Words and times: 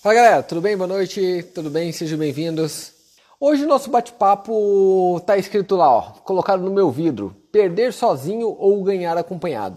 Fala 0.00 0.14
galera, 0.14 0.42
tudo 0.44 0.60
bem? 0.60 0.76
Boa 0.76 0.86
noite, 0.86 1.42
tudo 1.52 1.68
bem? 1.68 1.90
Sejam 1.90 2.16
bem-vindos. 2.16 2.92
Hoje 3.40 3.64
o 3.64 3.66
nosso 3.66 3.90
bate-papo 3.90 5.20
tá 5.26 5.36
escrito 5.36 5.74
lá, 5.74 5.92
ó, 5.92 6.02
colocado 6.20 6.62
no 6.62 6.70
meu 6.70 6.88
vidro: 6.88 7.34
perder 7.50 7.92
sozinho 7.92 8.46
ou 8.46 8.80
ganhar 8.84 9.18
acompanhado. 9.18 9.76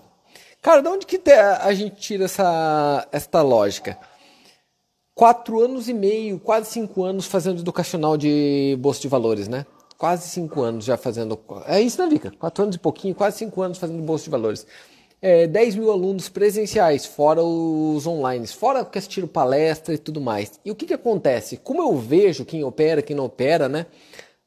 Cara, 0.62 0.84
de 0.84 0.88
onde 0.90 1.08
que 1.08 1.20
a 1.28 1.74
gente 1.74 1.96
tira 1.96 2.26
essa 2.26 3.08
esta 3.12 3.42
lógica? 3.42 3.97
Quatro 5.15 5.60
anos 5.60 5.90
e 5.90 5.94
meio, 5.94 6.40
quase 6.40 6.69
cinco 6.69 7.03
anos 7.03 7.26
fazendo 7.26 7.62
educacional 7.62 8.15
de 8.15 8.78
bolsa 8.79 9.01
de 9.01 9.08
valores, 9.08 9.47
né? 9.47 9.65
Quase 9.97 10.29
cinco 10.29 10.62
anos 10.62 10.85
já 10.85 10.97
fazendo. 10.97 11.40
É 11.65 11.81
isso, 11.81 11.99
né, 11.99 12.08
Vika? 12.08 12.29
Quatro 12.38 12.62
anos 12.62 12.76
e 12.76 12.79
pouquinho, 12.79 13.15
quase 13.15 13.40
cinco 13.40 13.60
anos 13.63 13.79
fazendo 13.79 14.03
bolsa 14.03 14.26
de 14.26 14.29
valores 14.29 14.67
é, 15.22 15.46
10 15.46 15.76
mil 15.76 15.92
alunos 15.92 16.27
presenciais, 16.30 17.05
fora 17.05 17.44
os 17.44 18.08
online, 18.08 18.48
fora 18.48 18.84
que 18.84 18.98
assistiram 18.98 19.27
palestra 19.27 19.94
e 19.94 19.98
tudo 19.98 20.20
mais. 20.20 20.59
E 20.66 20.72
o 20.72 20.76
que, 20.76 20.88
que 20.88 20.94
acontece? 20.94 21.58
Como 21.58 21.82
eu 21.82 21.96
vejo 21.96 22.44
quem 22.44 22.63
opera, 22.63 23.02
quem 23.02 23.16
não 23.16 23.26
opera, 23.26 23.70
né? 23.70 23.86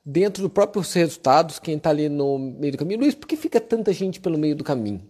Dentro 0.04 0.42
dos 0.42 0.52
próprios 0.52 0.92
resultados, 0.92 1.58
quem 1.58 1.76
está 1.76 1.90
ali 1.90 2.08
no 2.08 2.38
meio 2.38 2.72
do 2.72 2.78
caminho. 2.78 3.00
Luiz, 3.00 3.14
por 3.14 3.26
que 3.26 3.36
fica 3.36 3.60
tanta 3.60 3.92
gente 3.92 4.20
pelo 4.20 4.36
meio 4.36 4.56
do 4.56 4.64
caminho? 4.64 5.00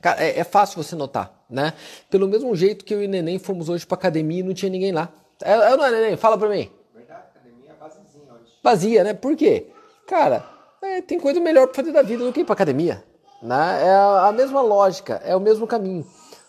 Cara, 0.00 0.22
é, 0.22 0.38
é 0.38 0.44
fácil 0.44 0.82
você 0.82 0.94
notar, 0.94 1.44
né? 1.50 1.74
Pelo 2.08 2.28
mesmo 2.28 2.54
jeito 2.54 2.84
que 2.84 2.94
eu 2.94 3.02
e 3.02 3.06
o 3.06 3.08
Neném 3.08 3.38
fomos 3.38 3.68
hoje 3.68 3.84
para 3.84 3.96
academia 3.96 4.40
e 4.40 4.42
não 4.42 4.54
tinha 4.54 4.70
ninguém 4.70 4.92
lá. 4.92 5.12
É, 5.42 5.52
é 5.52 5.76
não 5.76 5.84
é, 5.84 5.90
Neném? 5.90 6.16
Fala 6.16 6.38
para 6.38 6.48
mim. 6.48 6.70
Verdade, 6.94 7.24
academia 7.34 7.70
é 7.70 7.74
vazizinha 7.74 8.32
hoje. 8.32 8.52
Vazia, 8.62 9.04
né? 9.04 9.14
Por 9.14 9.36
quê? 9.36 9.66
Cara, 10.06 10.48
é, 10.80 11.02
tem 11.02 11.20
coisa 11.20 11.40
melhor 11.40 11.66
para 11.66 11.74
fazer 11.74 11.92
da 11.92 12.02
vida 12.02 12.24
do 12.24 12.32
que 12.32 12.40
ir 12.40 12.44
para 12.44 12.54
academia. 12.54 13.04
Né? 13.42 13.86
É 13.86 13.94
a 14.28 14.32
mesma 14.32 14.60
lógica, 14.60 15.20
é 15.24 15.34
o 15.34 15.40
mesmo 15.40 15.66
caminho. 15.66 16.06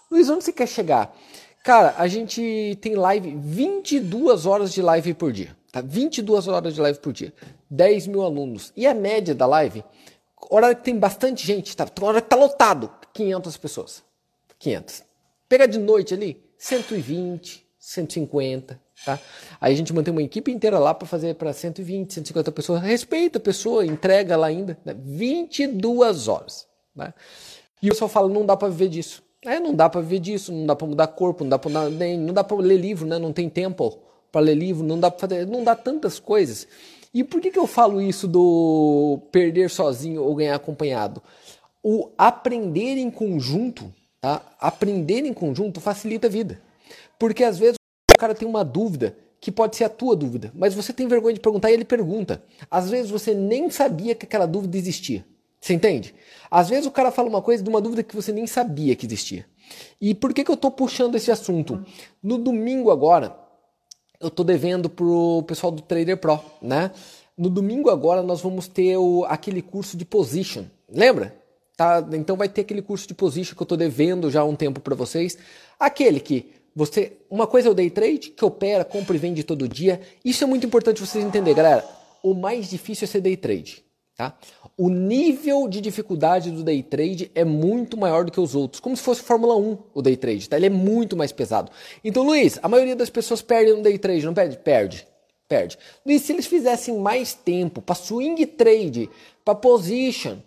Luiz, 0.09 0.29
onde 0.29 0.43
você 0.43 0.51
quer 0.51 0.67
chegar? 0.67 1.15
Cara, 1.63 1.93
a 1.97 2.07
gente 2.07 2.77
tem 2.81 2.95
live, 2.95 3.35
22 3.35 4.45
horas 4.45 4.73
de 4.73 4.81
live 4.81 5.13
por 5.13 5.31
dia. 5.31 5.55
Tá? 5.71 5.79
22 5.79 6.47
horas 6.47 6.73
de 6.73 6.81
live 6.81 6.99
por 6.99 7.13
dia. 7.13 7.33
10 7.69 8.07
mil 8.07 8.23
alunos. 8.23 8.73
E 8.75 8.85
a 8.85 8.93
média 8.93 9.33
da 9.33 9.45
live, 9.45 9.83
hora 10.49 10.75
que 10.75 10.83
tem 10.83 10.97
bastante 10.97 11.45
gente, 11.45 11.75
tá? 11.77 11.87
hora 12.01 12.21
que 12.21 12.27
tá 12.27 12.35
lotado, 12.35 12.91
500 13.13 13.57
pessoas. 13.57 14.03
500. 14.59 15.03
Pega 15.47 15.67
de 15.67 15.79
noite 15.79 16.13
ali, 16.13 16.43
120, 16.57 17.65
150, 17.79 18.79
tá? 19.05 19.19
Aí 19.59 19.73
a 19.73 19.75
gente 19.75 19.93
mantém 19.93 20.11
uma 20.11 20.21
equipe 20.21 20.51
inteira 20.51 20.77
lá 20.77 20.93
para 20.93 21.07
fazer 21.07 21.35
para 21.35 21.53
120, 21.53 22.13
150 22.13 22.51
pessoas. 22.51 22.81
Respeita 22.81 23.37
a 23.37 23.41
pessoa, 23.41 23.85
entrega 23.85 24.35
lá 24.35 24.47
ainda. 24.47 24.77
Né? 24.83 24.93
22 24.93 26.27
horas. 26.27 26.70
Né? 26.95 27.13
E 27.81 27.87
o 27.87 27.91
pessoal 27.91 28.09
fala, 28.09 28.29
não 28.29 28.45
dá 28.45 28.55
para 28.55 28.69
viver 28.69 28.89
disso. 28.89 29.23
É, 29.43 29.59
não 29.59 29.73
dá 29.73 29.89
para 29.89 30.01
viver 30.01 30.19
disso, 30.19 30.51
não 30.53 30.67
dá 30.67 30.75
para 30.75 30.85
mudar 30.85 31.07
corpo, 31.07 31.43
não 31.43 31.49
dá 31.49 31.57
para 31.57 31.89
nem, 31.89 32.17
não 32.17 32.33
dá 32.33 32.43
para 32.43 32.57
ler 32.57 32.77
livro, 32.77 33.07
né? 33.07 33.17
Não 33.17 33.33
tem 33.33 33.49
tempo 33.49 33.97
para 34.31 34.41
ler 34.41 34.53
livro, 34.53 34.85
não 34.85 34.99
dá 34.99 35.09
para 35.09 35.27
fazer, 35.27 35.47
não 35.47 35.63
dá 35.63 35.75
tantas 35.75 36.19
coisas. 36.19 36.67
E 37.11 37.23
por 37.23 37.41
que, 37.41 37.49
que 37.49 37.57
eu 37.57 37.65
falo 37.65 37.99
isso 37.99 38.27
do 38.27 39.19
perder 39.31 39.69
sozinho 39.69 40.23
ou 40.23 40.35
ganhar 40.35 40.55
acompanhado? 40.55 41.23
O 41.83 42.11
aprender 42.17 42.97
em 42.97 43.09
conjunto, 43.09 43.91
tá? 44.21 44.41
Aprender 44.59 45.25
em 45.25 45.33
conjunto 45.33 45.81
facilita 45.81 46.27
a 46.27 46.29
vida. 46.29 46.61
Porque 47.17 47.43
às 47.43 47.57
vezes 47.57 47.75
o 48.13 48.17
cara 48.17 48.35
tem 48.35 48.47
uma 48.47 48.63
dúvida 48.63 49.17
que 49.39 49.51
pode 49.51 49.75
ser 49.75 49.85
a 49.85 49.89
tua 49.89 50.15
dúvida, 50.15 50.51
mas 50.53 50.75
você 50.75 50.93
tem 50.93 51.07
vergonha 51.07 51.33
de 51.33 51.39
perguntar 51.39 51.71
e 51.71 51.73
ele 51.73 51.83
pergunta. 51.83 52.43
Às 52.69 52.91
vezes 52.91 53.09
você 53.09 53.33
nem 53.33 53.71
sabia 53.71 54.13
que 54.13 54.27
aquela 54.27 54.45
dúvida 54.45 54.77
existia. 54.77 55.25
Você 55.61 55.73
entende? 55.73 56.15
Às 56.49 56.69
vezes 56.69 56.87
o 56.87 56.91
cara 56.91 57.11
fala 57.11 57.29
uma 57.29 57.41
coisa 57.41 57.63
de 57.63 57.69
uma 57.69 57.79
dúvida 57.79 58.01
que 58.01 58.15
você 58.15 58.31
nem 58.31 58.47
sabia 58.47 58.95
que 58.95 59.05
existia. 59.05 59.45
E 60.01 60.15
por 60.15 60.33
que, 60.33 60.43
que 60.43 60.49
eu 60.49 60.55
estou 60.55 60.71
puxando 60.71 61.15
esse 61.15 61.31
assunto? 61.31 61.85
No 62.21 62.39
domingo 62.39 62.89
agora, 62.89 63.37
eu 64.19 64.27
estou 64.27 64.43
devendo 64.43 64.89
pro 64.89 65.43
pessoal 65.47 65.71
do 65.71 65.81
Trader 65.81 66.17
Pro, 66.17 66.39
né? 66.61 66.91
No 67.37 67.49
domingo 67.49 67.89
agora 67.89 68.21
nós 68.21 68.41
vamos 68.41 68.67
ter 68.67 68.97
o, 68.97 69.23
aquele 69.25 69.61
curso 69.61 69.95
de 69.95 70.03
position. 70.03 70.65
Lembra? 70.89 71.35
Tá? 71.77 72.05
Então 72.13 72.35
vai 72.35 72.49
ter 72.49 72.61
aquele 72.61 72.81
curso 72.81 73.07
de 73.07 73.13
position 73.13 73.55
que 73.55 73.61
eu 73.61 73.65
estou 73.65 73.77
devendo 73.77 74.29
já 74.29 74.41
há 74.41 74.45
um 74.45 74.55
tempo 74.55 74.79
para 74.79 74.95
vocês. 74.95 75.37
Aquele 75.79 76.19
que 76.19 76.51
você, 76.75 77.13
uma 77.29 77.45
coisa 77.47 77.67
é 77.69 77.71
o 77.71 77.73
day 77.73 77.89
trade, 77.89 78.31
que 78.31 78.43
opera, 78.43 78.83
compra 78.83 79.15
e 79.15 79.19
vende 79.19 79.43
todo 79.43 79.67
dia. 79.67 80.01
Isso 80.23 80.43
é 80.43 80.47
muito 80.47 80.65
importante 80.65 81.01
vocês 81.01 81.23
entenderem, 81.23 81.55
galera. 81.55 81.85
O 82.23 82.33
mais 82.33 82.69
difícil 82.69 83.05
é 83.05 83.07
ser 83.07 83.21
day 83.21 83.37
trade. 83.37 83.83
Tá? 84.15 84.37
O 84.77 84.89
nível 84.89 85.67
de 85.67 85.81
dificuldade 85.81 86.51
do 86.51 86.63
day 86.63 86.83
trade 86.83 87.31
é 87.33 87.43
muito 87.43 87.97
maior 87.97 88.25
do 88.25 88.31
que 88.31 88.39
os 88.39 88.55
outros, 88.55 88.79
como 88.79 88.95
se 88.95 89.01
fosse 89.01 89.21
Fórmula 89.21 89.55
1 89.55 89.77
o 89.93 90.01
day 90.01 90.15
trade, 90.17 90.49
tá? 90.49 90.57
ele 90.57 90.67
é 90.67 90.69
muito 90.69 91.15
mais 91.15 91.31
pesado. 91.31 91.71
Então, 92.03 92.23
Luiz, 92.23 92.59
a 92.61 92.67
maioria 92.67 92.95
das 92.95 93.09
pessoas 93.09 93.41
perde 93.41 93.73
no 93.73 93.81
day 93.81 93.97
trade, 93.97 94.25
não 94.25 94.33
perde? 94.33 94.57
Perde. 94.57 95.07
Perde. 95.47 95.77
Luiz, 96.05 96.21
se 96.21 96.31
eles 96.31 96.45
fizessem 96.45 96.97
mais 96.97 97.33
tempo 97.33 97.81
para 97.81 97.95
swing 97.95 98.45
trade, 98.45 99.09
para 99.43 99.55
position, 99.55 100.37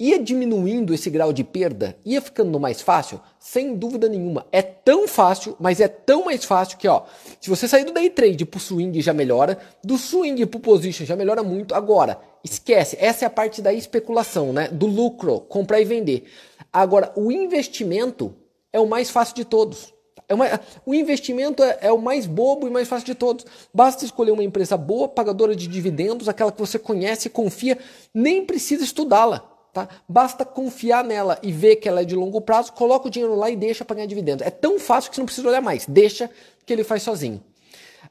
ia 0.00 0.18
diminuindo 0.18 0.94
esse 0.94 1.10
grau 1.10 1.30
de 1.30 1.44
perda, 1.44 1.94
ia 2.06 2.22
ficando 2.22 2.58
mais 2.58 2.80
fácil? 2.80 3.20
Sem 3.38 3.76
dúvida 3.76 4.08
nenhuma. 4.08 4.46
É 4.50 4.62
tão 4.62 5.06
fácil, 5.06 5.54
mas 5.60 5.78
é 5.78 5.88
tão 5.88 6.24
mais 6.24 6.42
fácil 6.42 6.78
que, 6.78 6.88
ó, 6.88 7.02
se 7.38 7.50
você 7.50 7.68
sair 7.68 7.84
do 7.84 7.92
day 7.92 8.08
trade 8.08 8.46
pro 8.46 8.58
swing 8.58 8.98
já 9.02 9.12
melhora, 9.12 9.58
do 9.84 9.98
swing 9.98 10.46
pro 10.46 10.58
position 10.58 11.04
já 11.04 11.14
melhora 11.14 11.42
muito. 11.42 11.74
Agora, 11.74 12.18
esquece, 12.42 12.96
essa 12.98 13.26
é 13.26 13.26
a 13.26 13.30
parte 13.30 13.60
da 13.60 13.74
especulação, 13.74 14.54
né? 14.54 14.68
Do 14.68 14.86
lucro, 14.86 15.40
comprar 15.40 15.82
e 15.82 15.84
vender. 15.84 16.24
Agora, 16.72 17.12
o 17.14 17.30
investimento 17.30 18.34
é 18.72 18.80
o 18.80 18.88
mais 18.88 19.10
fácil 19.10 19.34
de 19.34 19.44
todos. 19.44 19.92
É 20.26 20.34
uma, 20.34 20.46
o 20.86 20.94
investimento 20.94 21.62
é, 21.62 21.78
é, 21.82 21.92
o 21.92 21.98
mais 21.98 22.24
bobo 22.24 22.66
e 22.66 22.70
mais 22.70 22.88
fácil 22.88 23.04
de 23.04 23.16
todos. 23.16 23.44
Basta 23.74 24.04
escolher 24.04 24.30
uma 24.30 24.44
empresa 24.44 24.76
boa, 24.76 25.08
pagadora 25.08 25.56
de 25.56 25.66
dividendos, 25.66 26.28
aquela 26.28 26.52
que 26.52 26.60
você 26.60 26.78
conhece 26.78 27.26
e 27.26 27.30
confia, 27.30 27.76
nem 28.14 28.46
precisa 28.46 28.84
estudá-la. 28.84 29.49
Tá? 29.72 29.88
Basta 30.08 30.44
confiar 30.44 31.04
nela 31.04 31.38
e 31.42 31.52
ver 31.52 31.76
que 31.76 31.88
ela 31.88 32.00
é 32.00 32.04
de 32.04 32.16
longo 32.16 32.40
prazo, 32.40 32.72
coloca 32.72 33.06
o 33.06 33.10
dinheiro 33.10 33.36
lá 33.36 33.48
e 33.48 33.56
deixa 33.56 33.84
para 33.84 33.96
ganhar 33.96 34.06
dividendos. 34.06 34.44
É 34.44 34.50
tão 34.50 34.78
fácil 34.80 35.10
que 35.10 35.16
você 35.16 35.20
não 35.20 35.26
precisa 35.26 35.48
olhar 35.48 35.60
mais. 35.60 35.86
Deixa 35.86 36.28
que 36.66 36.72
ele 36.72 36.82
faz 36.82 37.02
sozinho. 37.02 37.40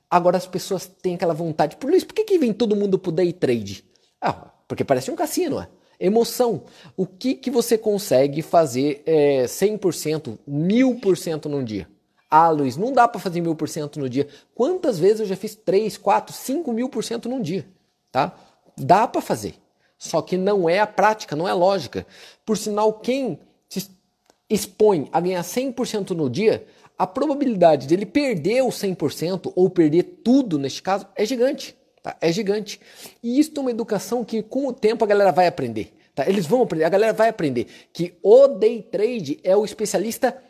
Agora 0.09 0.37
as 0.37 0.47
pessoas 0.47 0.85
têm 0.85 1.15
aquela 1.15 1.33
vontade. 1.33 1.75
Por 1.75 1.93
isso, 1.93 2.07
por 2.07 2.13
que, 2.13 2.23
que 2.23 2.37
vem 2.37 2.53
todo 2.53 2.75
mundo 2.75 2.97
pro 2.97 3.11
day 3.11 3.33
trade? 3.33 3.83
Ah, 4.21 4.51
porque 4.67 4.83
parece 4.83 5.11
um 5.11 5.15
cassino, 5.15 5.59
é? 5.59 5.67
Emoção. 5.99 6.63
O 6.95 7.05
que, 7.05 7.35
que 7.35 7.51
você 7.51 7.77
consegue 7.77 8.41
fazer 8.41 9.03
é, 9.05 9.43
100%, 9.43 10.37
1000% 10.47 11.45
num 11.45 11.63
dia? 11.63 11.87
Ah, 12.29 12.49
Luiz, 12.49 12.77
não 12.77 12.93
dá 12.93 13.07
para 13.07 13.19
fazer 13.19 13.41
1000% 13.41 13.97
no 13.97 14.07
dia. 14.07 14.27
Quantas 14.55 14.97
vezes 14.97 15.21
eu 15.21 15.25
já 15.25 15.35
fiz 15.35 15.55
3, 15.55 15.97
4, 15.97 16.33
5 16.33 16.71
mil 16.71 16.87
por 16.87 17.03
cento 17.03 17.27
num 17.27 17.41
dia? 17.41 17.67
Tá? 18.11 18.33
Dá 18.77 19.07
para 19.07 19.21
fazer. 19.21 19.55
Só 19.99 20.21
que 20.21 20.37
não 20.37 20.69
é 20.69 20.79
a 20.79 20.87
prática, 20.87 21.35
não 21.35 21.45
é 21.45 21.53
lógica. 21.53 22.07
Por 22.45 22.57
sinal, 22.57 22.93
quem 22.93 23.37
se 23.67 23.89
expõe 24.49 25.09
a 25.11 25.19
ganhar 25.19 25.43
100% 25.43 26.11
no 26.11 26.29
dia, 26.29 26.65
a 26.97 27.05
probabilidade 27.05 27.85
de 27.85 27.93
ele 27.93 28.05
perder 28.05 28.61
o 28.61 28.69
100% 28.69 29.51
ou 29.53 29.69
perder 29.69 30.03
tudo 30.23 30.57
neste 30.57 30.81
caso 30.81 31.05
é 31.17 31.25
gigante. 31.25 31.75
Tá? 32.01 32.15
É 32.21 32.31
gigante. 32.31 32.79
E 33.21 33.38
isso 33.38 33.51
é 33.57 33.59
uma 33.59 33.71
educação 33.71 34.23
que 34.23 34.41
com 34.41 34.67
o 34.67 34.73
tempo 34.73 35.03
a 35.03 35.07
galera 35.07 35.33
vai 35.33 35.47
aprender. 35.47 35.93
Tá? 36.15 36.27
Eles 36.27 36.45
vão 36.45 36.61
aprender, 36.61 36.85
a 36.85 36.89
galera 36.89 37.11
vai 37.11 37.27
aprender 37.27 37.67
que 37.91 38.17
o 38.23 38.47
day 38.47 38.81
trade 38.81 39.38
é 39.43 39.55
o 39.55 39.65
especialista 39.65 40.41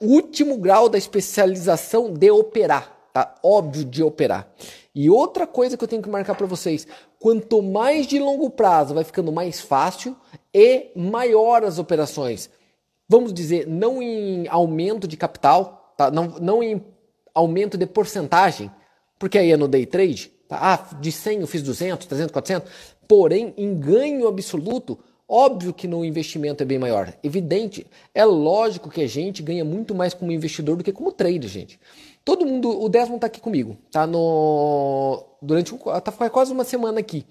último 0.00 0.56
grau 0.56 0.88
da 0.88 0.96
especialização 0.96 2.12
de 2.12 2.30
operar 2.30 2.94
tá? 3.14 3.32
Óbvio 3.42 3.84
de 3.84 4.02
operar. 4.02 4.52
E 4.92 5.08
outra 5.08 5.46
coisa 5.46 5.76
que 5.76 5.84
eu 5.84 5.88
tenho 5.88 6.02
que 6.02 6.10
marcar 6.10 6.34
para 6.34 6.46
vocês, 6.46 6.86
quanto 7.24 7.62
mais 7.62 8.06
de 8.06 8.18
longo 8.18 8.50
prazo 8.50 8.92
vai 8.92 9.02
ficando 9.02 9.32
mais 9.32 9.58
fácil 9.58 10.14
e 10.52 10.90
maior 10.94 11.64
as 11.64 11.78
operações. 11.78 12.50
Vamos 13.08 13.32
dizer, 13.32 13.66
não 13.66 14.02
em 14.02 14.46
aumento 14.46 15.08
de 15.08 15.16
capital, 15.16 15.94
tá? 15.96 16.10
não, 16.10 16.26
não 16.38 16.62
em 16.62 16.84
aumento 17.34 17.78
de 17.78 17.86
porcentagem, 17.86 18.70
porque 19.18 19.38
aí 19.38 19.52
é 19.52 19.56
no 19.56 19.66
day 19.66 19.86
trade, 19.86 20.30
tá? 20.46 20.58
ah, 20.60 20.96
de 21.00 21.10
100 21.10 21.40
eu 21.40 21.46
fiz 21.46 21.62
200, 21.62 22.06
300, 22.06 22.30
400, 22.30 22.70
porém 23.08 23.54
em 23.56 23.74
ganho 23.74 24.28
absoluto, 24.28 24.98
Óbvio 25.26 25.72
que 25.72 25.88
no 25.88 26.04
investimento 26.04 26.62
é 26.62 26.66
bem 26.66 26.78
maior, 26.78 27.12
evidente. 27.22 27.86
É 28.14 28.26
lógico 28.26 28.90
que 28.90 29.00
a 29.00 29.06
gente 29.06 29.42
ganha 29.42 29.64
muito 29.64 29.94
mais 29.94 30.12
como 30.12 30.30
investidor 30.30 30.76
do 30.76 30.84
que 30.84 30.92
como 30.92 31.10
trader, 31.10 31.48
gente. 31.48 31.80
Todo 32.24 32.46
mundo, 32.46 32.82
o 32.82 32.88
Desmond 32.88 33.20
tá 33.20 33.26
aqui 33.26 33.40
comigo, 33.40 33.76
tá 33.90 34.06
no 34.06 35.24
durante 35.42 35.74
tá 36.02 36.30
quase 36.30 36.52
uma 36.52 36.64
semana 36.64 37.00
aqui. 37.00 37.26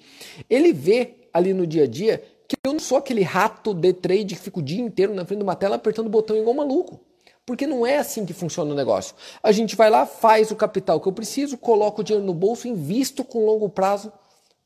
Ele 0.47 0.71
vê 0.71 1.15
ali 1.33 1.51
no 1.51 1.65
dia 1.65 1.83
a 1.83 1.87
dia 1.87 2.23
que 2.47 2.55
eu 2.63 2.73
não 2.73 2.79
sou 2.79 2.97
aquele 2.97 3.23
rato 3.23 3.73
de 3.73 3.91
trade 3.91 4.35
que 4.35 4.41
fica 4.41 4.59
o 4.59 4.61
dia 4.61 4.79
inteiro 4.79 5.13
na 5.13 5.25
frente 5.25 5.39
de 5.39 5.43
uma 5.43 5.55
tela 5.55 5.77
apertando 5.77 6.05
o 6.05 6.09
botão 6.09 6.37
igual 6.37 6.55
maluco. 6.55 6.99
Porque 7.45 7.65
não 7.65 7.85
é 7.85 7.97
assim 7.97 8.25
que 8.25 8.33
funciona 8.33 8.71
o 8.71 8.75
negócio. 8.75 9.15
A 9.41 9.51
gente 9.51 9.75
vai 9.75 9.89
lá, 9.89 10.05
faz 10.05 10.51
o 10.51 10.55
capital 10.55 11.01
que 11.01 11.07
eu 11.07 11.11
preciso, 11.11 11.57
coloco 11.57 12.01
o 12.01 12.03
dinheiro 12.03 12.25
no 12.25 12.33
bolso, 12.33 12.67
invisto 12.67 13.23
com 13.23 13.45
longo 13.45 13.67
prazo 13.67 14.13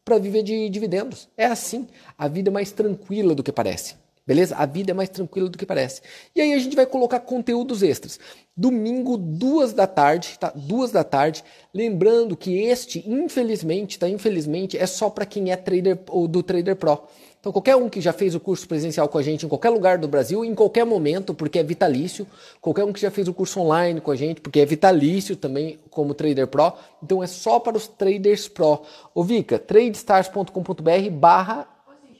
para 0.06 0.18
viver 0.20 0.44
de 0.44 0.70
dividendos. 0.70 1.28
É 1.36 1.46
assim. 1.46 1.88
A 2.18 2.28
vida 2.28 2.50
é 2.50 2.52
mais 2.52 2.72
tranquila 2.72 3.34
do 3.34 3.42
que 3.42 3.52
parece. 3.52 3.96
Beleza? 4.28 4.58
A 4.58 4.66
vida 4.66 4.92
é 4.92 4.94
mais 4.94 5.08
tranquila 5.08 5.48
do 5.48 5.58
que 5.58 5.66
parece. 5.66 6.02
E 6.36 6.42
aí 6.42 6.52
a 6.52 6.60
gente 6.60 6.76
vai 6.76 6.86
colocar 6.86 7.22
conteúdos 7.22 7.82
extras. 7.82 8.20
Domingo, 8.56 9.16
duas 9.16 9.72
da 9.72 9.88
tarde, 9.88 10.38
tá? 10.38 10.52
Duas 10.54 10.92
da 10.92 11.02
tarde. 11.02 11.46
Lembrando 11.74 12.36
que 12.36 12.60
este, 12.64 13.10
infelizmente, 13.10 13.98
tá? 13.98 14.10
Infelizmente, 14.10 14.78
é 14.78 14.86
só 14.86 15.10
para 15.10 15.26
quem 15.26 15.50
é 15.50 15.56
trader 15.56 15.98
ou 16.10 16.28
do 16.28 16.44
Trader 16.44 16.76
Pro. 16.76 17.04
Então, 17.40 17.54
qualquer 17.54 17.78
um 17.78 17.88
que 17.88 18.02
já 18.02 18.12
fez 18.12 18.36
o 18.36 18.40
curso 18.42 18.68
presencial 18.68 19.08
com 19.08 19.18
a 19.18 19.22
gente 19.22 19.46
em 19.46 19.50
qualquer 19.50 19.70
lugar 19.70 19.98
do 19.98 20.08
Brasil, 20.10 20.44
em 20.44 20.54
qualquer 20.54 20.86
momento, 20.86 21.34
porque 21.34 21.60
é 21.60 21.64
vitalício. 21.64 22.28
Qualquer 22.60 22.84
um 22.84 22.92
que 22.92 23.00
já 23.00 23.10
fez 23.10 23.30
o 23.30 23.34
curso 23.34 23.62
online 23.62 24.02
com 24.02 24.12
a 24.12 24.16
gente, 24.18 24.42
porque 24.42 24.60
é 24.60 24.66
vitalício 24.66 25.38
também, 25.38 25.80
como 25.90 26.14
Trader 26.14 26.48
Pro. 26.48 26.74
Então, 27.02 27.24
é 27.24 27.28
só 27.28 27.62
para 27.62 27.78
os 27.78 27.88
traders 27.88 28.50
Pro. 28.50 28.82
Ô, 29.16 29.24
Vika, 29.24 29.58
tradestars.com.br 29.58 31.10
barra 31.12 31.66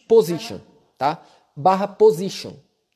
position, 0.08 0.60
tá? 0.98 1.22
Barra 1.58 1.88
position. 1.88 2.54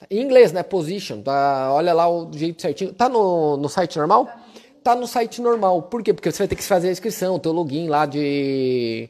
Em 0.09 0.21
inglês, 0.21 0.51
né? 0.51 0.61
Position. 0.61 1.21
Tá? 1.21 1.73
Olha 1.73 1.93
lá 1.93 2.07
o 2.07 2.31
jeito 2.31 2.61
certinho. 2.61 2.93
Tá 2.93 3.09
no, 3.09 3.57
no 3.57 3.67
site 3.67 3.97
normal? 3.97 4.29
Tá 4.83 4.95
no 4.95 5.07
site 5.07 5.41
normal. 5.41 5.83
Por 5.83 6.03
quê? 6.03 6.13
Porque 6.13 6.31
você 6.31 6.39
vai 6.39 6.47
ter 6.47 6.55
que 6.55 6.63
fazer 6.63 6.89
a 6.89 6.91
inscrição, 6.91 7.39
teu 7.39 7.51
login 7.51 7.87
lá 7.87 8.05
de, 8.05 9.09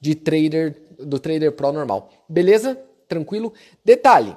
de 0.00 0.14
trader, 0.14 0.76
do 0.98 1.18
Trader 1.18 1.52
Pro 1.52 1.72
normal. 1.72 2.10
Beleza? 2.28 2.78
Tranquilo? 3.06 3.52
Detalhe. 3.84 4.34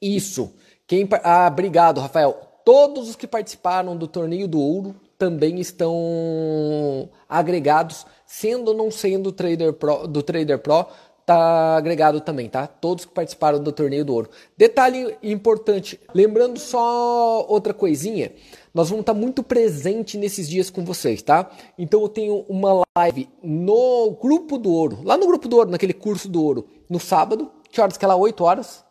Isso. 0.00 0.54
Quem, 0.86 1.08
ah, 1.22 1.48
obrigado, 1.50 2.00
Rafael. 2.00 2.38
Todos 2.64 3.08
os 3.08 3.16
que 3.16 3.26
participaram 3.26 3.96
do 3.96 4.06
torneio 4.06 4.48
do 4.48 4.60
ouro 4.60 4.94
também 5.18 5.60
estão 5.60 7.08
agregados, 7.28 8.06
sendo 8.26 8.68
ou 8.68 8.76
não 8.76 8.90
sendo 8.90 9.32
trader 9.32 9.72
pro, 9.72 10.06
do 10.06 10.22
Trader 10.22 10.58
Pro, 10.58 10.86
tá 11.26 11.76
agregado 11.76 12.20
também, 12.20 12.48
tá? 12.48 12.68
Todos 12.68 13.04
que 13.04 13.12
participaram 13.12 13.60
do 13.60 13.72
torneio 13.72 14.04
do 14.04 14.14
ouro. 14.14 14.30
Detalhe 14.56 15.16
importante, 15.22 16.00
lembrando 16.14 16.58
só 16.60 17.44
outra 17.48 17.74
coisinha, 17.74 18.32
nós 18.72 18.88
vamos 18.88 19.02
estar 19.02 19.14
muito 19.14 19.42
presente 19.42 20.16
nesses 20.16 20.48
dias 20.48 20.70
com 20.70 20.84
vocês, 20.84 21.20
tá? 21.20 21.50
Então 21.76 22.00
eu 22.02 22.08
tenho 22.08 22.46
uma 22.48 22.82
live 22.96 23.28
no 23.42 24.16
grupo 24.22 24.56
do 24.56 24.70
ouro, 24.70 25.00
lá 25.02 25.16
no 25.16 25.26
grupo 25.26 25.48
do 25.48 25.56
ouro, 25.56 25.70
naquele 25.70 25.92
curso 25.92 26.28
do 26.28 26.42
ouro, 26.42 26.68
no 26.88 27.00
sábado, 27.00 27.50
que 27.70 27.80
horas 27.80 27.96
que 27.96 28.04
é 28.04 28.08
lá? 28.08 28.14
8 28.14 28.44
horas 28.44 28.84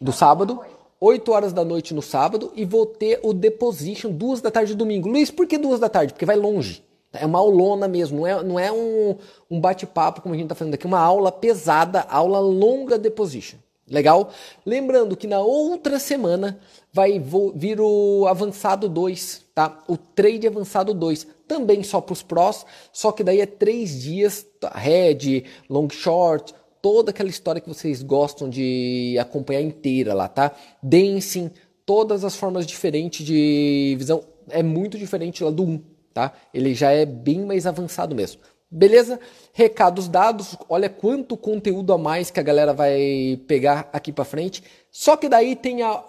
do 0.00 0.12
sábado. 0.12 0.60
8 1.00 1.30
horas 1.30 1.52
da 1.52 1.64
noite 1.64 1.94
no 1.94 2.02
sábado 2.02 2.50
e 2.56 2.64
vou 2.64 2.84
ter 2.84 3.20
o 3.22 3.32
Deposition 3.32 4.10
duas 4.10 4.40
da 4.40 4.50
tarde 4.50 4.74
domingo. 4.74 5.08
Luiz, 5.08 5.30
por 5.30 5.46
que 5.46 5.56
duas 5.56 5.78
da 5.78 5.88
tarde? 5.88 6.12
Porque 6.12 6.26
vai 6.26 6.34
longe. 6.34 6.82
É 7.12 7.24
uma 7.24 7.38
aulona 7.38 7.88
mesmo, 7.88 8.18
não 8.18 8.26
é, 8.26 8.42
não 8.42 8.58
é 8.58 8.70
um, 8.70 9.16
um 9.50 9.60
bate-papo 9.60 10.20
como 10.20 10.34
a 10.34 10.36
gente 10.36 10.46
está 10.46 10.54
fazendo 10.54 10.74
aqui, 10.74 10.86
uma 10.86 11.00
aula 11.00 11.32
pesada, 11.32 12.02
aula 12.02 12.38
longa 12.38 12.98
de 12.98 13.10
position. 13.10 13.58
Legal? 13.90 14.30
Lembrando 14.66 15.16
que 15.16 15.26
na 15.26 15.40
outra 15.40 15.98
semana 15.98 16.60
vai 16.92 17.22
vir 17.54 17.80
o 17.80 18.26
avançado 18.26 18.88
2, 18.88 19.46
tá? 19.54 19.82
O 19.88 19.96
trade 19.96 20.46
avançado 20.46 20.92
2, 20.92 21.26
também 21.46 21.82
só 21.82 22.00
para 22.00 22.12
os 22.12 22.22
prós, 22.22 22.66
só 22.92 23.10
que 23.10 23.24
daí 23.24 23.40
é 23.40 23.46
três 23.46 24.02
dias, 24.02 24.46
head, 24.74 25.44
long 25.70 25.88
short, 25.88 26.54
toda 26.82 27.10
aquela 27.10 27.30
história 27.30 27.60
que 27.60 27.68
vocês 27.68 28.02
gostam 28.02 28.50
de 28.50 29.16
acompanhar 29.18 29.62
inteira 29.62 30.12
lá, 30.12 30.28
tá? 30.28 30.54
Dancing, 30.82 31.50
todas 31.86 32.24
as 32.24 32.36
formas 32.36 32.66
diferentes 32.66 33.24
de 33.24 33.96
visão, 33.98 34.22
é 34.50 34.62
muito 34.62 34.98
diferente 34.98 35.42
lá 35.42 35.50
do 35.50 35.64
1 35.64 35.97
tá? 36.18 36.32
Ele 36.52 36.74
já 36.74 36.90
é 36.90 37.06
bem 37.06 37.44
mais 37.46 37.64
avançado 37.64 38.12
mesmo. 38.12 38.40
Beleza? 38.68 39.20
Recados 39.52 40.08
dados, 40.08 40.56
olha 40.68 40.88
quanto 40.88 41.36
conteúdo 41.36 41.92
a 41.92 41.98
mais 41.98 42.28
que 42.28 42.40
a 42.40 42.42
galera 42.42 42.74
vai 42.74 43.40
pegar 43.46 43.88
aqui 43.92 44.12
para 44.12 44.24
frente. 44.24 44.64
Só 44.90 45.16
que 45.16 45.28
daí 45.28 45.54
tem 45.54 45.82
a 45.82 46.02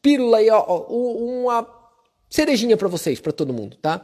pílula 0.00 0.38
aí, 0.38 0.48
ó, 0.48 0.64
uma 0.88 1.68
cerejinha 2.30 2.74
para 2.74 2.88
vocês, 2.88 3.20
para 3.20 3.30
todo 3.30 3.52
mundo, 3.52 3.76
tá? 3.76 4.00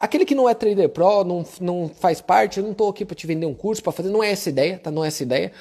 Aquele 0.00 0.24
que 0.24 0.34
não 0.34 0.48
é 0.48 0.54
trader 0.54 0.88
pro, 0.88 1.22
não, 1.22 1.44
não 1.60 1.90
faz 1.90 2.22
parte, 2.22 2.56
eu 2.56 2.64
não 2.64 2.72
estou 2.72 2.88
aqui 2.88 3.04
para 3.04 3.14
te 3.14 3.26
vender 3.26 3.44
um 3.44 3.54
curso 3.54 3.82
para 3.82 3.92
fazer, 3.92 4.08
não 4.08 4.24
é 4.24 4.30
essa 4.30 4.48
ideia, 4.48 4.78
tá? 4.78 4.90
Não 4.90 5.04
é 5.04 5.08
essa 5.08 5.22
ideia. 5.22 5.52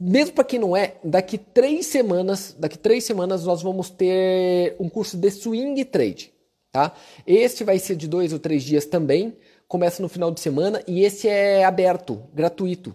Mesmo 0.00 0.34
para 0.34 0.44
quem 0.44 0.58
não 0.58 0.74
é, 0.74 0.94
daqui 1.04 1.36
três 1.36 1.84
semanas, 1.86 2.56
daqui 2.58 2.78
três 2.78 3.04
semanas 3.04 3.44
nós 3.44 3.60
vamos 3.60 3.90
ter 3.90 4.74
um 4.80 4.88
curso 4.88 5.18
de 5.18 5.30
swing 5.30 5.84
trade. 5.84 6.37
Tá? 6.70 6.92
Este 7.26 7.64
vai 7.64 7.78
ser 7.78 7.96
de 7.96 8.06
dois 8.06 8.32
ou 8.32 8.38
três 8.38 8.62
dias 8.62 8.84
também, 8.84 9.36
começa 9.66 10.02
no 10.02 10.08
final 10.08 10.30
de 10.30 10.40
semana 10.40 10.82
e 10.86 11.02
esse 11.02 11.28
é 11.28 11.64
aberto, 11.64 12.22
gratuito. 12.34 12.94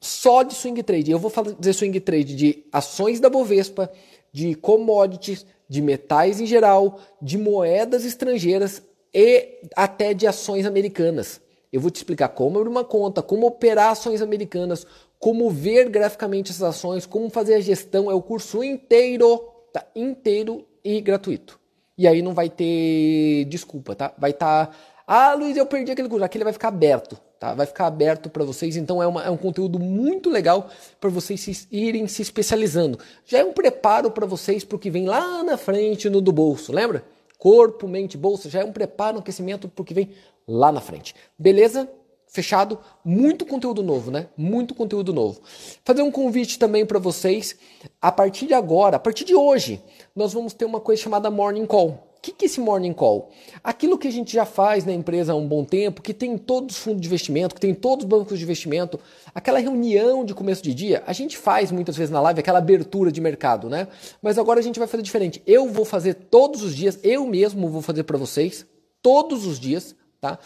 Só 0.00 0.42
de 0.42 0.54
swing 0.54 0.82
trade. 0.82 1.10
Eu 1.10 1.18
vou 1.18 1.30
fazer 1.30 1.72
swing 1.72 2.00
trade 2.00 2.34
de 2.34 2.64
ações 2.72 3.20
da 3.20 3.28
Bovespa, 3.28 3.90
de 4.32 4.54
commodities, 4.54 5.44
de 5.68 5.82
metais 5.82 6.40
em 6.40 6.46
geral, 6.46 6.98
de 7.20 7.36
moedas 7.36 8.04
estrangeiras 8.04 8.82
e 9.12 9.60
até 9.76 10.14
de 10.14 10.26
ações 10.26 10.64
americanas. 10.64 11.40
Eu 11.72 11.80
vou 11.80 11.90
te 11.90 11.96
explicar 11.96 12.28
como 12.28 12.58
abrir 12.58 12.70
uma 12.70 12.84
conta, 12.84 13.22
como 13.22 13.46
operar 13.46 13.92
ações 13.92 14.22
americanas, 14.22 14.86
como 15.18 15.50
ver 15.50 15.88
graficamente 15.88 16.50
essas 16.50 16.62
ações, 16.62 17.06
como 17.06 17.28
fazer 17.28 17.54
a 17.54 17.60
gestão. 17.60 18.10
É 18.10 18.14
o 18.14 18.22
curso 18.22 18.64
inteiro, 18.64 19.38
tá? 19.72 19.86
inteiro 19.94 20.66
e 20.82 21.00
gratuito. 21.00 21.59
E 21.96 22.06
aí 22.08 22.22
não 22.22 22.34
vai 22.34 22.48
ter 22.48 23.44
desculpa, 23.46 23.94
tá? 23.94 24.12
Vai 24.16 24.30
estar. 24.30 24.66
Tá... 24.66 24.76
Ah, 25.06 25.34
Luiz, 25.34 25.56
eu 25.56 25.66
perdi 25.66 25.92
aquele 25.92 26.08
curso. 26.08 26.24
Aquele 26.24 26.44
vai 26.44 26.52
ficar 26.52 26.68
aberto, 26.68 27.18
tá? 27.38 27.52
Vai 27.54 27.66
ficar 27.66 27.86
aberto 27.86 28.30
para 28.30 28.44
vocês. 28.44 28.76
Então 28.76 29.02
é, 29.02 29.06
uma, 29.06 29.24
é 29.24 29.30
um 29.30 29.36
conteúdo 29.36 29.78
muito 29.78 30.30
legal 30.30 30.70
para 31.00 31.10
vocês 31.10 31.40
se, 31.40 31.68
irem 31.70 32.06
se 32.06 32.22
especializando. 32.22 32.98
Já 33.26 33.38
é 33.38 33.44
um 33.44 33.52
preparo 33.52 34.10
para 34.10 34.26
vocês 34.26 34.64
para 34.64 34.76
o 34.76 34.78
que 34.78 34.90
vem 34.90 35.06
lá 35.06 35.42
na 35.42 35.56
frente 35.56 36.08
no 36.08 36.20
do 36.20 36.32
bolso, 36.32 36.72
lembra? 36.72 37.04
Corpo, 37.38 37.88
mente, 37.88 38.16
bolsa. 38.16 38.48
Já 38.48 38.60
é 38.60 38.64
um 38.64 38.72
preparo, 38.72 39.16
um 39.16 39.20
aquecimento 39.20 39.68
para 39.68 39.82
o 39.82 39.84
que 39.84 39.94
vem 39.94 40.10
lá 40.46 40.70
na 40.70 40.80
frente. 40.80 41.14
Beleza? 41.38 41.88
Fechado, 42.30 42.78
muito 43.04 43.44
conteúdo 43.44 43.82
novo, 43.82 44.10
né? 44.10 44.28
Muito 44.36 44.74
conteúdo 44.74 45.12
novo. 45.12 45.40
Fazer 45.84 46.02
um 46.02 46.10
convite 46.10 46.58
também 46.58 46.86
para 46.86 46.98
vocês, 46.98 47.56
a 48.00 48.10
partir 48.12 48.46
de 48.46 48.54
agora, 48.54 48.96
a 48.96 49.00
partir 49.00 49.24
de 49.24 49.34
hoje, 49.34 49.82
nós 50.14 50.32
vamos 50.32 50.54
ter 50.54 50.64
uma 50.64 50.80
coisa 50.80 51.02
chamada 51.02 51.30
Morning 51.30 51.66
Call. 51.66 52.10
O 52.20 52.22
que, 52.22 52.32
que 52.32 52.44
é 52.44 52.46
esse 52.46 52.60
Morning 52.60 52.92
Call? 52.92 53.30
Aquilo 53.64 53.96
que 53.96 54.06
a 54.06 54.12
gente 54.12 54.34
já 54.34 54.44
faz 54.44 54.84
na 54.84 54.92
empresa 54.92 55.32
há 55.32 55.36
um 55.36 55.48
bom 55.48 55.64
tempo, 55.64 56.02
que 56.02 56.12
tem 56.12 56.36
todos 56.36 56.76
os 56.76 56.82
fundos 56.82 57.00
de 57.00 57.08
investimento, 57.08 57.54
que 57.54 57.60
tem 57.60 57.74
todos 57.74 58.04
os 58.04 58.08
bancos 58.08 58.38
de 58.38 58.44
investimento, 58.44 59.00
aquela 59.34 59.58
reunião 59.58 60.22
de 60.22 60.34
começo 60.34 60.62
de 60.62 60.74
dia, 60.74 61.02
a 61.06 61.14
gente 61.14 61.38
faz 61.38 61.72
muitas 61.72 61.96
vezes 61.96 62.10
na 62.10 62.20
live 62.20 62.40
aquela 62.40 62.58
abertura 62.58 63.10
de 63.10 63.22
mercado, 63.22 63.70
né? 63.70 63.88
Mas 64.20 64.36
agora 64.38 64.60
a 64.60 64.62
gente 64.62 64.78
vai 64.78 64.86
fazer 64.86 65.02
diferente. 65.02 65.42
Eu 65.46 65.70
vou 65.70 65.86
fazer 65.86 66.12
todos 66.12 66.62
os 66.62 66.76
dias, 66.76 67.00
eu 67.02 67.26
mesmo 67.26 67.70
vou 67.70 67.80
fazer 67.80 68.02
para 68.02 68.18
vocês, 68.18 68.66
todos 69.00 69.46
os 69.46 69.58
dias, 69.58 69.96
tá? 70.20 70.38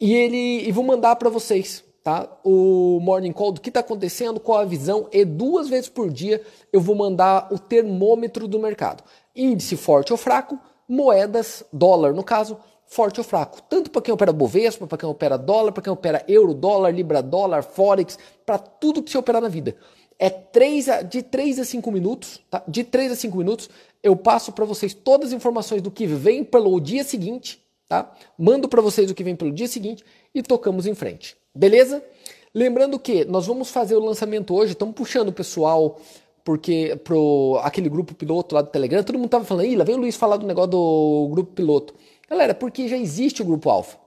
E 0.00 0.14
ele 0.14 0.66
e 0.66 0.72
vou 0.72 0.82
mandar 0.82 1.14
para 1.16 1.28
vocês, 1.28 1.84
tá? 2.02 2.26
O 2.42 2.98
morning 3.02 3.32
call 3.32 3.52
do 3.52 3.60
que 3.60 3.68
está 3.68 3.80
acontecendo, 3.80 4.40
qual 4.40 4.60
a 4.60 4.64
visão 4.64 5.06
e 5.12 5.26
duas 5.26 5.68
vezes 5.68 5.90
por 5.90 6.08
dia 6.10 6.40
eu 6.72 6.80
vou 6.80 6.94
mandar 6.94 7.52
o 7.52 7.58
termômetro 7.58 8.48
do 8.48 8.58
mercado. 8.58 9.04
Índice 9.36 9.76
forte 9.76 10.10
ou 10.10 10.16
fraco, 10.16 10.58
moedas, 10.88 11.62
dólar 11.70 12.14
no 12.14 12.24
caso, 12.24 12.56
forte 12.86 13.20
ou 13.20 13.24
fraco. 13.24 13.60
Tanto 13.68 13.90
para 13.90 14.00
quem 14.00 14.14
opera 14.14 14.32
Bovespa, 14.32 14.86
para 14.86 14.96
quem 14.96 15.06
opera 15.06 15.36
dólar, 15.36 15.70
para 15.70 15.82
quem 15.82 15.92
opera 15.92 16.24
euro, 16.26 16.54
dólar, 16.54 16.94
libra, 16.94 17.22
dólar, 17.22 17.62
forex, 17.62 18.18
para 18.46 18.56
tudo 18.56 19.02
que 19.02 19.10
você 19.10 19.18
operar 19.18 19.42
na 19.42 19.48
vida. 19.48 19.76
É 20.18 20.30
3 20.30 20.88
a, 20.88 21.02
de 21.02 21.22
3 21.22 21.58
a 21.60 21.64
5 21.66 21.92
minutos, 21.92 22.40
tá? 22.50 22.62
De 22.66 22.84
3 22.84 23.12
a 23.12 23.16
5 23.16 23.36
minutos 23.36 23.68
eu 24.02 24.16
passo 24.16 24.50
para 24.52 24.64
vocês 24.64 24.94
todas 24.94 25.28
as 25.28 25.34
informações 25.34 25.82
do 25.82 25.90
que 25.90 26.06
vem 26.06 26.42
pelo 26.42 26.80
dia 26.80 27.04
seguinte 27.04 27.62
tá? 27.90 28.08
Mando 28.38 28.68
para 28.68 28.80
vocês 28.80 29.10
o 29.10 29.14
que 29.16 29.24
vem 29.24 29.34
pelo 29.34 29.50
dia 29.50 29.66
seguinte 29.66 30.04
e 30.32 30.44
tocamos 30.44 30.86
em 30.86 30.94
frente. 30.94 31.36
Beleza? 31.52 32.00
Lembrando 32.54 33.00
que 33.00 33.24
nós 33.24 33.48
vamos 33.48 33.68
fazer 33.68 33.96
o 33.96 34.04
lançamento 34.04 34.54
hoje, 34.54 34.72
estamos 34.72 34.94
puxando 34.94 35.30
o 35.30 35.32
pessoal 35.32 35.98
porque 36.44 36.96
pro 37.02 37.60
aquele 37.64 37.88
grupo 37.88 38.14
piloto 38.14 38.54
lá 38.54 38.62
do 38.62 38.70
Telegram, 38.70 39.02
todo 39.02 39.18
mundo 39.18 39.28
tava 39.28 39.44
falando, 39.44 39.66
Ih, 39.66 39.74
lá 39.74 39.84
vem 39.84 39.96
o 39.96 39.98
Luiz 39.98 40.14
falar 40.14 40.36
do 40.36 40.46
negócio 40.46 40.70
do 40.70 41.28
grupo 41.32 41.52
piloto. 41.52 41.92
Galera, 42.28 42.54
porque 42.54 42.86
já 42.86 42.96
existe 42.96 43.42
o 43.42 43.44
grupo 43.44 43.68
alfa. 43.68 43.98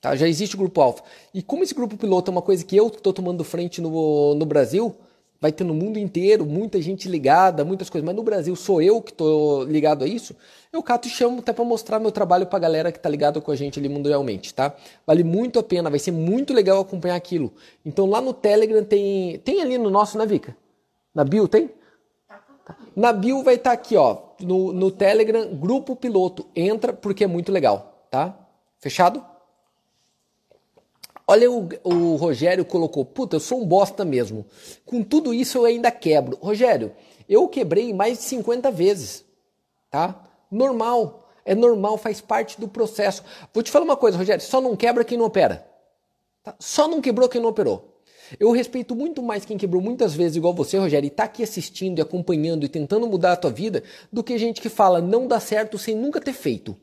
Tá? 0.00 0.14
Já 0.14 0.28
existe 0.28 0.54
o 0.54 0.58
grupo 0.58 0.80
alfa. 0.80 1.02
E 1.34 1.42
como 1.42 1.64
esse 1.64 1.74
grupo 1.74 1.96
piloto 1.96 2.30
é 2.30 2.32
uma 2.32 2.42
coisa 2.42 2.64
que 2.64 2.76
eu 2.76 2.86
estou 2.86 3.12
tomando 3.12 3.42
frente 3.42 3.80
no, 3.80 4.36
no 4.36 4.46
Brasil, 4.46 4.94
vai 5.40 5.52
ter 5.52 5.64
no 5.64 5.74
mundo 5.74 5.98
inteiro 5.98 6.46
muita 6.46 6.80
gente 6.80 7.08
ligada, 7.08 7.64
muitas 7.64 7.90
coisas, 7.90 8.04
mas 8.06 8.16
no 8.16 8.22
Brasil 8.22 8.54
sou 8.56 8.80
eu 8.80 9.02
que 9.02 9.10
estou 9.10 9.64
ligado 9.64 10.04
a 10.04 10.06
isso, 10.06 10.34
eu 10.72 10.82
cato 10.82 11.06
e 11.06 11.10
chamo 11.10 11.40
até 11.40 11.52
para 11.52 11.64
mostrar 11.64 12.00
meu 12.00 12.10
trabalho 12.10 12.46
para 12.46 12.56
a 12.56 12.60
galera 12.60 12.92
que 12.92 12.98
está 12.98 13.08
ligada 13.08 13.40
com 13.40 13.50
a 13.50 13.56
gente 13.56 13.78
ali 13.78 13.88
mundialmente, 13.88 14.54
tá? 14.54 14.74
Vale 15.06 15.22
muito 15.22 15.58
a 15.58 15.62
pena, 15.62 15.90
vai 15.90 15.98
ser 15.98 16.12
muito 16.12 16.52
legal 16.52 16.80
acompanhar 16.80 17.16
aquilo. 17.16 17.52
Então 17.84 18.06
lá 18.06 18.20
no 18.20 18.32
Telegram 18.32 18.82
tem, 18.82 19.38
tem 19.40 19.60
ali 19.60 19.78
no 19.78 19.90
nosso, 19.90 20.16
né 20.18 20.26
Vika? 20.26 20.56
Na 21.14 21.24
bio 21.24 21.46
tem? 21.46 21.70
Tá. 22.64 22.76
Na 22.96 23.12
bio 23.12 23.42
vai 23.42 23.56
estar 23.56 23.70
tá 23.70 23.74
aqui, 23.74 23.96
ó, 23.96 24.18
no, 24.40 24.72
no 24.72 24.90
Telegram, 24.90 25.54
grupo 25.54 25.94
piloto, 25.94 26.46
entra 26.56 26.92
porque 26.92 27.24
é 27.24 27.26
muito 27.26 27.52
legal, 27.52 28.06
tá? 28.10 28.34
Fechado? 28.80 29.33
Olha, 31.26 31.50
o, 31.50 31.68
o 31.82 32.16
Rogério 32.16 32.64
colocou, 32.64 33.04
puta, 33.04 33.36
eu 33.36 33.40
sou 33.40 33.62
um 33.62 33.66
bosta 33.66 34.04
mesmo. 34.04 34.44
Com 34.84 35.02
tudo 35.02 35.32
isso 35.32 35.58
eu 35.58 35.64
ainda 35.64 35.90
quebro. 35.90 36.38
Rogério, 36.40 36.92
eu 37.28 37.48
quebrei 37.48 37.94
mais 37.94 38.18
de 38.18 38.24
50 38.24 38.70
vezes, 38.70 39.24
tá? 39.90 40.28
Normal, 40.50 41.28
é 41.44 41.54
normal, 41.54 41.96
faz 41.96 42.20
parte 42.20 42.60
do 42.60 42.68
processo. 42.68 43.22
Vou 43.52 43.62
te 43.62 43.70
falar 43.70 43.84
uma 43.84 43.96
coisa, 43.96 44.18
Rogério, 44.18 44.44
só 44.44 44.60
não 44.60 44.76
quebra 44.76 45.04
quem 45.04 45.16
não 45.16 45.24
opera. 45.24 45.66
Tá? 46.42 46.54
Só 46.58 46.86
não 46.86 47.00
quebrou 47.00 47.28
quem 47.28 47.40
não 47.40 47.48
operou. 47.48 47.94
Eu 48.38 48.50
respeito 48.50 48.94
muito 48.94 49.22
mais 49.22 49.44
quem 49.44 49.56
quebrou 49.56 49.82
muitas 49.82 50.14
vezes 50.14 50.36
igual 50.36 50.54
você, 50.54 50.78
Rogério, 50.78 51.06
e 51.06 51.10
tá 51.10 51.24
aqui 51.24 51.42
assistindo 51.42 51.98
e 51.98 52.02
acompanhando 52.02 52.64
e 52.64 52.68
tentando 52.68 53.06
mudar 53.06 53.32
a 53.32 53.36
tua 53.36 53.50
vida, 53.50 53.82
do 54.12 54.22
que 54.22 54.36
gente 54.38 54.60
que 54.60 54.68
fala 54.68 55.00
não 55.00 55.26
dá 55.26 55.40
certo 55.40 55.78
sem 55.78 55.94
nunca 55.94 56.20
ter 56.20 56.32
feito. 56.32 56.76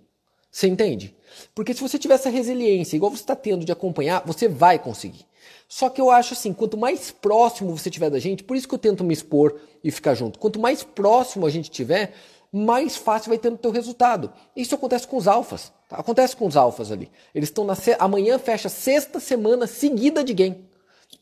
Você 0.51 0.67
entende? 0.67 1.15
Porque 1.55 1.73
se 1.73 1.79
você 1.81 1.97
tiver 1.97 2.15
essa 2.15 2.29
resiliência, 2.29 2.97
igual 2.97 3.09
você 3.09 3.23
está 3.23 3.35
tendo 3.35 3.63
de 3.63 3.71
acompanhar, 3.71 4.21
você 4.25 4.49
vai 4.49 4.77
conseguir. 4.77 5.25
Só 5.67 5.89
que 5.89 6.01
eu 6.01 6.11
acho 6.11 6.33
assim, 6.33 6.51
quanto 6.51 6.77
mais 6.77 7.11
próximo 7.11 7.77
você 7.77 7.89
tiver 7.89 8.09
da 8.09 8.19
gente, 8.19 8.43
por 8.43 8.57
isso 8.57 8.67
que 8.67 8.75
eu 8.75 8.79
tento 8.79 9.03
me 9.03 9.13
expor 9.13 9.57
e 9.81 9.89
ficar 9.89 10.13
junto. 10.13 10.37
Quanto 10.37 10.59
mais 10.59 10.83
próximo 10.83 11.45
a 11.45 11.49
gente 11.49 11.71
tiver, 11.71 12.13
mais 12.51 12.97
fácil 12.97 13.29
vai 13.29 13.37
ter 13.37 13.47
o 13.47 13.57
teu 13.57 13.71
resultado. 13.71 14.33
Isso 14.53 14.75
acontece 14.75 15.07
com 15.07 15.15
os 15.15 15.27
alfas. 15.27 15.71
Tá? 15.87 15.95
Acontece 15.95 16.35
com 16.35 16.45
os 16.45 16.57
alfas 16.57 16.91
ali. 16.91 17.09
Eles 17.33 17.47
estão 17.47 17.63
na 17.63 17.73
amanhã 17.97 18.37
fecha 18.37 18.67
sexta 18.67 19.21
semana 19.21 19.65
seguida 19.65 20.21
de 20.21 20.33
game. 20.33 20.69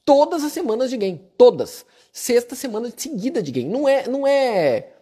Todas 0.03 0.43
as 0.43 0.51
semanas 0.51 0.89
de 0.89 0.98
game, 0.98 1.21
todas. 1.38 1.86
Sexta 2.12 2.55
semana 2.55 2.91
seguida 2.95 3.43
de 3.43 3.51
game. 3.51 3.69
Não 3.69 3.88
é, 3.88 4.07
não 4.07 4.25
é, 4.25 4.93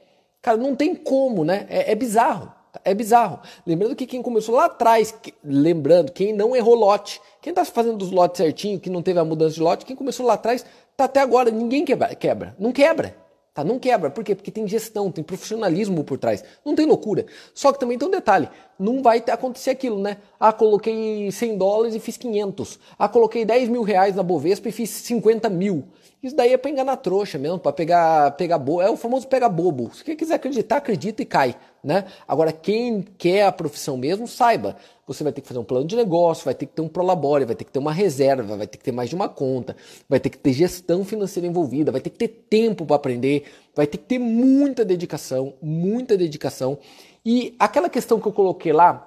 cara, 0.41 0.57
não 0.57 0.75
tem 0.75 0.93
como, 0.93 1.45
né? 1.45 1.65
É, 1.69 1.93
é 1.93 1.95
bizarro. 1.95 2.56
É 2.83 2.93
bizarro. 2.93 3.39
Lembrando 3.65 3.95
que 3.95 4.05
quem 4.05 4.21
começou 4.21 4.55
lá 4.55 4.65
atrás, 4.65 5.11
que, 5.11 5.33
lembrando, 5.43 6.11
quem 6.11 6.33
não 6.33 6.55
errou 6.55 6.75
lote, 6.75 7.21
quem 7.41 7.51
está 7.51 7.63
fazendo 7.65 8.01
os 8.01 8.11
lotes 8.11 8.37
certinho, 8.37 8.79
que 8.79 8.89
não 8.89 9.01
teve 9.01 9.19
a 9.19 9.25
mudança 9.25 9.55
de 9.55 9.61
lote, 9.61 9.85
quem 9.85 9.95
começou 9.95 10.25
lá 10.25 10.33
atrás, 10.33 10.65
tá 10.95 11.05
até 11.05 11.19
agora, 11.19 11.51
ninguém 11.51 11.85
quebra, 11.85 12.15
quebra. 12.15 12.55
Não 12.59 12.71
quebra. 12.71 13.26
Tá? 13.57 13.63
Não 13.63 13.79
quebra. 13.79 14.11
Por 14.11 14.23
quê? 14.23 14.35
Porque 14.35 14.51
tem 14.51 14.67
gestão, 14.67 15.11
tem 15.11 15.23
profissionalismo 15.23 16.03
por 16.03 16.19
trás. 16.19 16.43
Não 16.63 16.75
tem 16.75 16.85
loucura. 16.85 17.25
Só 17.55 17.73
que 17.73 17.79
também 17.79 17.97
tem 17.97 18.07
um 18.07 18.11
detalhe. 18.11 18.47
Não 18.77 19.01
vai 19.01 19.17
acontecer 19.31 19.71
aquilo, 19.71 19.99
né? 19.99 20.17
Ah, 20.39 20.53
coloquei 20.53 21.31
100 21.31 21.57
dólares 21.57 21.95
e 21.95 21.99
fiz 21.99 22.17
500. 22.17 22.79
Ah, 22.99 23.09
coloquei 23.09 23.43
10 23.43 23.69
mil 23.69 23.81
reais 23.81 24.15
na 24.15 24.21
Bovespa 24.21 24.69
e 24.69 24.71
fiz 24.71 24.91
50 24.91 25.49
mil. 25.49 25.85
Isso 26.21 26.35
daí 26.35 26.53
é 26.53 26.57
pra 26.57 26.69
enganar 26.69 26.97
trouxa 26.97 27.39
mesmo, 27.39 27.57
para 27.57 27.71
pegar, 27.71 28.29
pegar 28.31 28.59
bobo. 28.59 28.79
É 28.79 28.91
o 28.91 28.95
famoso 28.95 29.27
pega 29.27 29.49
bobo. 29.49 29.91
Se 29.91 30.03
quem 30.03 30.15
quiser 30.15 30.35
acreditar, 30.35 30.77
acredita 30.77 31.23
e 31.23 31.25
cai, 31.25 31.55
né? 31.83 32.05
Agora, 32.27 32.51
quem 32.51 33.05
quer 33.17 33.43
a 33.43 33.51
profissão 33.51 33.97
mesmo, 33.97 34.27
saiba. 34.27 34.75
Você 35.07 35.23
vai 35.23 35.31
ter 35.31 35.41
que 35.41 35.47
fazer 35.47 35.59
um 35.59 35.63
plano 35.63 35.87
de 35.87 35.95
negócio, 35.95 36.43
vai 36.43 36.53
ter 36.53 36.65
que 36.65 36.73
ter 36.73 36.81
um 36.81 36.87
prolabore, 36.87 37.45
vai 37.45 37.55
ter 37.55 37.63
que 37.63 37.71
ter 37.71 37.79
uma 37.79 37.93
reserva, 37.93 38.57
vai 38.57 38.67
ter 38.67 38.77
que 38.77 38.83
ter 38.83 38.91
mais 38.91 39.09
de 39.09 39.15
uma 39.15 39.29
conta, 39.29 39.75
vai 40.07 40.19
ter 40.19 40.29
que 40.29 40.37
ter 40.37 40.51
gestão 40.51 41.05
financeira 41.05 41.47
envolvida, 41.47 41.91
vai 41.91 42.01
ter 42.01 42.09
que 42.09 42.17
ter 42.17 42.27
tempo 42.27 42.85
para 42.85 42.97
aprender, 42.97 43.45
vai 43.73 43.87
ter 43.87 43.97
que 43.97 44.03
ter 44.03 44.19
muita 44.19 44.83
dedicação, 44.83 45.53
muita 45.61 46.17
dedicação. 46.17 46.77
E 47.25 47.55
aquela 47.57 47.89
questão 47.89 48.19
que 48.19 48.27
eu 48.27 48.33
coloquei 48.33 48.73
lá, 48.73 49.05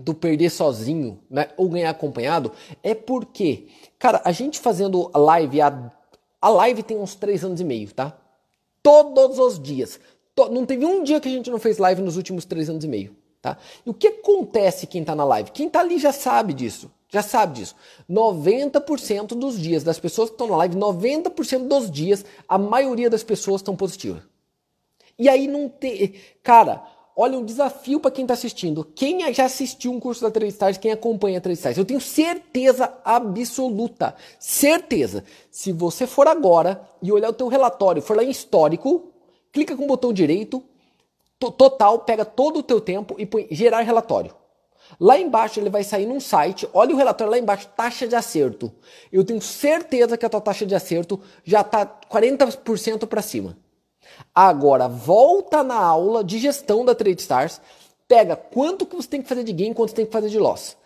do 0.00 0.14
perder 0.14 0.50
sozinho, 0.50 1.18
né, 1.28 1.48
ou 1.56 1.68
ganhar 1.68 1.90
acompanhado, 1.90 2.52
é 2.82 2.94
porque, 2.94 3.68
cara, 3.98 4.22
a 4.24 4.32
gente 4.32 4.58
fazendo 4.58 5.10
live 5.14 5.60
há 5.60 5.92
a 6.40 6.48
live 6.48 6.82
tem 6.82 6.98
uns 6.98 7.14
três 7.14 7.44
anos 7.44 7.60
e 7.60 7.64
meio, 7.64 7.92
tá? 7.92 8.18
Todos 8.82 9.38
os 9.38 9.62
dias. 9.62 10.00
Não 10.50 10.66
teve 10.66 10.84
um 10.84 11.04
dia 11.04 11.20
que 11.20 11.28
a 11.28 11.30
gente 11.30 11.50
não 11.50 11.58
fez 11.58 11.78
live 11.78 12.02
nos 12.02 12.16
últimos 12.16 12.44
três 12.44 12.68
anos 12.68 12.82
e 12.84 12.88
meio, 12.88 13.14
tá? 13.42 13.58
E 13.84 13.90
o 13.90 13.94
que 13.94 14.06
acontece 14.06 14.86
quem 14.86 15.04
tá 15.04 15.14
na 15.14 15.24
live? 15.24 15.50
Quem 15.50 15.68
tá 15.68 15.80
ali 15.80 15.98
já 15.98 16.12
sabe 16.12 16.54
disso. 16.54 16.90
Já 17.08 17.20
sabe 17.20 17.60
disso. 17.60 17.74
90% 18.08 19.34
dos 19.34 19.60
dias 19.60 19.84
das 19.84 19.98
pessoas 19.98 20.30
que 20.30 20.34
estão 20.34 20.46
na 20.46 20.56
live, 20.56 20.76
90% 20.76 21.66
dos 21.68 21.90
dias, 21.90 22.24
a 22.48 22.56
maioria 22.56 23.10
das 23.10 23.22
pessoas 23.22 23.60
estão 23.60 23.76
positivas. 23.76 24.22
E 25.18 25.28
aí 25.28 25.46
não 25.46 25.68
tem. 25.68 26.14
Cara, 26.42 26.82
olha 27.14 27.38
um 27.38 27.44
desafio 27.44 28.00
para 28.00 28.10
quem 28.10 28.24
está 28.24 28.32
assistindo. 28.32 28.82
Quem 28.94 29.30
já 29.34 29.44
assistiu 29.44 29.92
um 29.92 30.00
curso 30.00 30.22
da 30.22 30.30
3 30.30 30.54
Stars, 30.54 30.78
quem 30.78 30.90
acompanha 30.90 31.36
a 31.36 31.40
3 31.40 31.58
Stars, 31.58 31.76
eu 31.76 31.84
tenho 31.84 32.00
certeza 32.00 32.90
absoluta, 33.04 34.14
certeza. 34.38 35.22
Se 35.50 35.70
você 35.70 36.06
for 36.06 36.26
agora 36.26 36.88
e 37.02 37.12
olhar 37.12 37.28
o 37.28 37.34
teu 37.34 37.48
relatório, 37.48 38.00
for 38.00 38.16
lá 38.16 38.24
em 38.24 38.30
histórico, 38.30 39.12
clica 39.52 39.76
com 39.76 39.84
o 39.84 39.88
botão 39.88 40.14
direito, 40.14 40.64
total, 41.50 42.00
pega 42.00 42.24
todo 42.24 42.58
o 42.58 42.62
teu 42.62 42.80
tempo 42.80 43.16
e 43.18 43.26
põe 43.26 43.46
gerar 43.50 43.80
relatório. 43.80 44.34
Lá 45.00 45.18
embaixo 45.18 45.58
ele 45.58 45.70
vai 45.70 45.82
sair 45.82 46.06
num 46.06 46.20
site, 46.20 46.68
olha 46.72 46.94
o 46.94 46.98
relatório 46.98 47.30
lá 47.30 47.38
embaixo, 47.38 47.68
taxa 47.76 48.06
de 48.06 48.14
acerto. 48.14 48.72
Eu 49.10 49.24
tenho 49.24 49.40
certeza 49.40 50.16
que 50.16 50.26
a 50.26 50.28
tua 50.28 50.40
taxa 50.40 50.66
de 50.66 50.74
acerto 50.74 51.20
já 51.44 51.62
está 51.62 51.86
40% 51.86 53.06
para 53.06 53.22
cima. 53.22 53.56
Agora, 54.34 54.88
volta 54.88 55.62
na 55.62 55.76
aula 55.76 56.22
de 56.22 56.38
gestão 56.38 56.84
da 56.84 56.94
Trade 56.94 57.20
Stars, 57.20 57.60
pega 58.06 58.36
quanto 58.36 58.84
que 58.84 58.96
você 58.96 59.08
tem 59.08 59.22
que 59.22 59.28
fazer 59.28 59.44
de 59.44 59.52
gain, 59.52 59.72
quanto 59.72 59.90
você 59.90 59.96
tem 59.96 60.06
que 60.06 60.12
fazer 60.12 60.28
de 60.28 60.38
loss. 60.38 60.76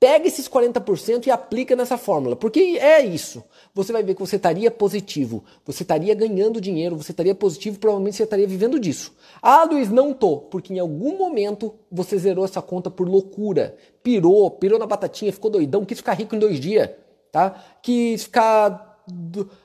Pega 0.00 0.26
esses 0.26 0.48
40% 0.48 1.26
e 1.26 1.30
aplica 1.30 1.76
nessa 1.76 1.98
fórmula, 1.98 2.34
porque 2.34 2.58
é 2.80 3.04
isso. 3.04 3.44
Você 3.74 3.92
vai 3.92 4.02
ver 4.02 4.14
que 4.14 4.20
você 4.20 4.36
estaria 4.36 4.70
positivo, 4.70 5.44
você 5.62 5.82
estaria 5.82 6.14
ganhando 6.14 6.58
dinheiro, 6.58 6.96
você 6.96 7.12
estaria 7.12 7.34
positivo, 7.34 7.78
provavelmente 7.78 8.16
você 8.16 8.22
estaria 8.22 8.46
vivendo 8.46 8.80
disso. 8.80 9.14
Ah, 9.42 9.62
Luiz, 9.64 9.90
não 9.90 10.14
tô, 10.14 10.38
porque 10.38 10.72
em 10.72 10.78
algum 10.78 11.18
momento 11.18 11.74
você 11.92 12.16
zerou 12.16 12.46
essa 12.46 12.62
conta 12.62 12.90
por 12.90 13.06
loucura, 13.06 13.76
pirou, 14.02 14.50
pirou 14.50 14.78
na 14.78 14.86
batatinha, 14.86 15.34
ficou 15.34 15.50
doidão, 15.50 15.84
quis 15.84 15.98
ficar 15.98 16.14
rico 16.14 16.34
em 16.34 16.38
dois 16.38 16.58
dias, 16.58 16.88
tá? 17.30 17.62
Quis 17.82 18.22
ficar, 18.22 19.04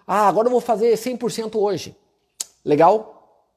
ah, 0.05 0.27
agora 0.27 0.47
eu 0.47 0.51
vou 0.51 0.59
fazer 0.59 0.97
100% 0.97 1.55
hoje. 1.55 1.95
Legal? 2.65 3.47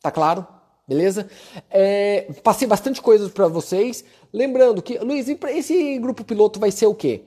Tá 0.00 0.12
claro? 0.12 0.46
Beleza? 0.88 1.28
É, 1.68 2.32
passei 2.42 2.66
bastante 2.66 3.02
coisas 3.02 3.30
para 3.30 3.46
vocês. 3.46 4.02
Lembrando 4.32 4.80
que, 4.80 4.98
Luiz, 4.98 5.28
esse 5.28 5.98
grupo 5.98 6.24
piloto 6.24 6.58
vai 6.58 6.70
ser 6.70 6.86
o 6.86 6.94
quê? 6.94 7.24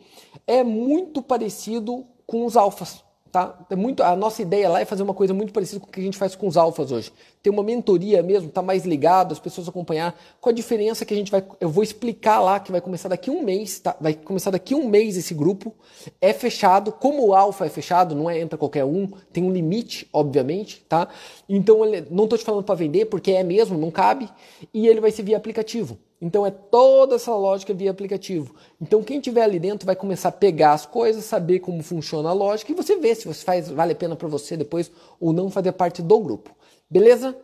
É 0.48 0.64
muito 0.64 1.22
parecido 1.22 2.04
com 2.26 2.44
os 2.44 2.58
alfas. 2.58 3.04
Tá? 3.32 3.58
É 3.70 3.78
muito, 3.78 4.04
a 4.04 4.14
nossa 4.14 4.42
ideia 4.42 4.68
lá 4.68 4.82
é 4.82 4.86
fazer 4.86 5.04
uma 5.04 5.14
coisa 5.14 5.34
muito 5.34 5.54
parecida 5.54 5.80
com 5.80 5.88
o 5.88 5.90
que 5.90 6.02
a 6.02 6.04
gente 6.04 6.18
faz 6.18 6.36
com 6.36 6.48
os 6.48 6.58
alfas 6.58 6.92
hoje. 6.92 7.14
Ter 7.42 7.50
uma 7.50 7.64
mentoria 7.64 8.22
mesmo, 8.22 8.50
tá 8.50 8.62
mais 8.62 8.84
ligado, 8.84 9.32
as 9.32 9.40
pessoas 9.40 9.70
acompanhar. 9.70 10.14
Com 10.42 10.50
a 10.50 10.52
diferença 10.52 11.06
que 11.06 11.14
a 11.14 11.18
gente 11.18 11.32
vai. 11.32 11.42
Eu 11.60 11.70
vou 11.70 11.82
explicar 11.82 12.42
lá 12.42 12.60
que 12.60 12.74
vai 12.74 12.82
começar 12.82 13.08
daqui 13.08 13.32
um 13.32 13.42
mês, 13.42 13.80
tá? 13.80 13.96
Vai 14.02 14.16
começar 14.16 14.52
daqui 14.52 14.76
um 14.76 14.86
mês 14.86 15.16
esse 15.16 15.34
grupo. 15.34 15.74
É 16.20 16.34
fechado. 16.34 16.92
Como 16.92 17.26
o 17.26 17.34
alfa 17.34 17.66
é 17.66 17.70
fechado, 17.70 18.14
não 18.14 18.30
é 18.30 18.38
entra 18.38 18.58
qualquer 18.58 18.84
um, 18.84 19.08
tem 19.32 19.46
um 19.46 19.52
limite, 19.52 20.10
obviamente, 20.12 20.86
tá? 20.90 21.08
Então 21.48 21.80
não 22.10 22.28
tô 22.28 22.38
te 22.38 22.44
falando 22.44 22.66
para 22.66 22.76
vender, 22.76 23.06
porque 23.06 23.32
é 23.32 23.44
mesmo, 23.44 23.78
não 23.78 23.90
cabe. 23.90 24.30
E 24.74 24.88
ele 24.88 25.00
vai 25.00 25.12
ser 25.12 25.24
via 25.24 25.38
aplicativo. 25.38 25.98
Então 26.22 26.46
é 26.46 26.52
toda 26.52 27.16
essa 27.16 27.36
lógica 27.36 27.74
via 27.74 27.90
aplicativo. 27.90 28.54
Então 28.80 29.02
quem 29.02 29.20
tiver 29.20 29.42
ali 29.42 29.60
dentro 29.60 29.88
vai 29.88 29.96
começar 29.96 30.30
a 30.30 30.32
pegar 30.32 30.74
as 30.74 30.86
coisas, 30.86 31.26
saber 31.26 31.60
como 31.60 31.82
funciona 31.82 32.30
a 32.30 32.34
lógica 32.34 32.72
e 32.72 32.76
você 32.76 32.96
vê 32.98 33.16
se 33.16 33.28
você 33.28 33.44
faz 33.44 33.70
vale 33.70 33.94
a 33.94 33.96
pena 33.96 34.16
para 34.16 34.28
você 34.28 34.56
depois 34.56 34.92
ou 35.20 35.34
não 35.34 35.50
fazer 35.50 35.72
parte 35.72 36.02
do 36.02 36.20
grupo. 36.20 36.56
Beleza? 36.88 37.36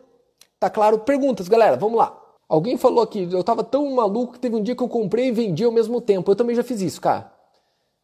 Tá 0.60 0.70
claro? 0.70 1.00
Perguntas, 1.00 1.48
galera. 1.48 1.76
Vamos 1.76 1.98
lá. 1.98 2.16
Alguém 2.48 2.78
falou 2.78 3.02
aqui, 3.02 3.28
eu 3.30 3.44
tava 3.44 3.64
tão 3.64 3.94
maluco 3.94 4.34
que 4.34 4.38
teve 4.38 4.54
um 4.56 4.62
dia 4.62 4.74
que 4.74 4.82
eu 4.82 4.88
comprei 4.88 5.26
e 5.26 5.32
vendi 5.32 5.64
ao 5.64 5.72
mesmo 5.72 6.00
tempo. 6.00 6.30
Eu 6.30 6.36
também 6.36 6.54
já 6.54 6.62
fiz 6.62 6.80
isso, 6.80 7.00
cara. 7.00 7.32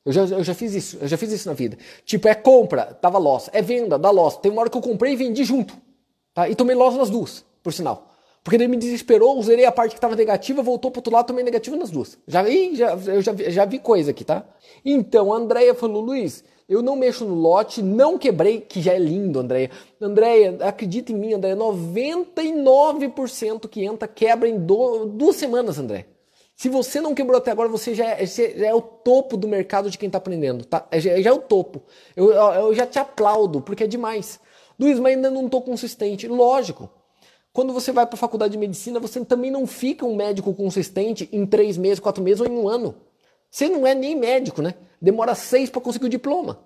Eu 0.05 0.13
já, 0.13 0.23
eu 0.25 0.45
já 0.45 0.55
fiz 0.55 0.75
isso, 0.75 0.99
eu 1.01 1.09
já 1.09 1.17
fiz 1.17 1.33
isso 1.33 1.49
na 1.49 1.55
vida. 1.55 1.79
Tipo, 2.05 2.29
é 2.29 2.35
compra, 2.35 2.85
tava 3.01 3.17
loss. 3.17 3.49
É 3.53 3.63
venda, 3.63 3.99
dá 3.99 4.11
loss. 4.11 4.37
Tem 4.37 4.53
uma 4.53 4.61
hora 4.61 4.71
que 4.71 4.77
eu 4.77 4.83
comprei 4.83 5.15
e 5.15 5.17
vendi 5.17 5.45
junto. 5.45 5.75
Tá? 6.35 6.49
E 6.49 6.55
tomei 6.55 6.77
loss 6.77 6.95
nas 6.95 7.09
duas, 7.09 7.45
por 7.63 7.73
sinal. 7.73 8.14
Porque 8.45 8.57
ele 8.57 8.69
me 8.69 8.77
desesperou, 8.77 9.43
zerei 9.43 9.65
a 9.65 9.73
parte 9.73 9.93
que 9.93 9.97
estava 9.97 10.15
negativa, 10.15 10.63
voltou 10.63 10.91
para 10.91 10.99
outro 10.99 11.15
lado, 11.15 11.27
também 11.27 11.43
negativa 11.43 11.75
nas 11.77 11.91
duas. 11.91 12.19
Já, 12.29 12.45
já, 12.75 12.95
eu 13.07 13.23
já, 13.23 13.35
já 13.35 13.65
vi 13.65 13.79
coisa 13.79 14.11
aqui, 14.11 14.23
tá? 14.23 14.45
Então, 14.85 15.33
a 15.33 15.39
Andrea 15.39 15.75
falou, 15.75 16.03
Luiz, 16.03 16.45
eu 16.69 16.83
não 16.83 16.95
mexo 16.95 17.25
no 17.25 17.35
lote, 17.35 17.83
não 17.83 18.19
quebrei, 18.19 18.61
que 18.61 18.83
já 18.83 18.93
é 18.93 18.99
lindo, 18.99 19.41
Andréia. 19.41 19.71
Andréia, 19.99 20.59
acredita 20.61 21.11
em 21.11 21.15
mim, 21.15 21.33
Andréia, 21.33 21.57
99% 21.57 23.67
que 23.67 23.83
entra 23.83 24.07
quebra 24.07 24.47
em 24.47 24.59
do, 24.59 25.07
duas 25.07 25.37
semanas, 25.37 25.79
André. 25.79 26.05
Se 26.55 26.69
você 26.69 27.01
não 27.01 27.15
quebrou 27.15 27.39
até 27.39 27.51
agora, 27.51 27.69
você 27.69 27.95
já 27.95 28.11
é, 28.11 28.27
já 28.27 28.67
é 28.67 28.75
o 28.75 28.83
topo 28.83 29.39
do 29.39 29.49
mercado 29.49 29.91
de 29.91 29.97
quem 29.97 30.07
está 30.07 30.19
aprendendo, 30.19 30.67
tá? 30.67 30.87
É, 30.91 31.01
já, 31.01 31.19
já, 31.19 31.31
é 31.31 31.33
o 31.33 31.39
topo. 31.39 31.83
Eu, 32.15 32.31
eu 32.31 32.75
já 32.75 32.87
te 32.87 32.99
aplaudo, 32.99 33.63
porque 33.63 33.85
é 33.85 33.87
demais. 33.87 34.39
Luiz, 34.79 35.01
mas 35.01 35.17
ainda 35.17 35.31
não 35.31 35.47
estou 35.47 35.63
consistente. 35.63 36.29
Lógico. 36.29 36.91
Quando 37.55 37.73
você 37.73 37.93
vai 37.93 38.05
para 38.05 38.17
a 38.17 38.19
faculdade 38.19 38.53
de 38.53 38.59
medicina, 38.59 39.01
você 39.01 39.25
também 39.25 39.51
não 39.51 39.67
fica 39.67 40.05
um 40.05 40.15
médico 40.15 40.53
consistente 40.53 41.29
em 41.33 41.47
três 41.47 41.79
meses, 41.79 42.01
quatro 42.01 42.23
meses 42.23 42.41
ou 42.41 42.47
em 42.47 42.51
um 42.51 42.69
ano. 42.69 42.97
Você 43.51 43.69
não 43.69 43.87
é 43.87 43.95
nem 43.95 44.15
médico, 44.15 44.61
né? 44.61 44.75
Demora 45.01 45.35
seis 45.35 45.71
para 45.71 45.81
conseguir 45.81 46.07
o 46.07 46.09
diploma. 46.09 46.59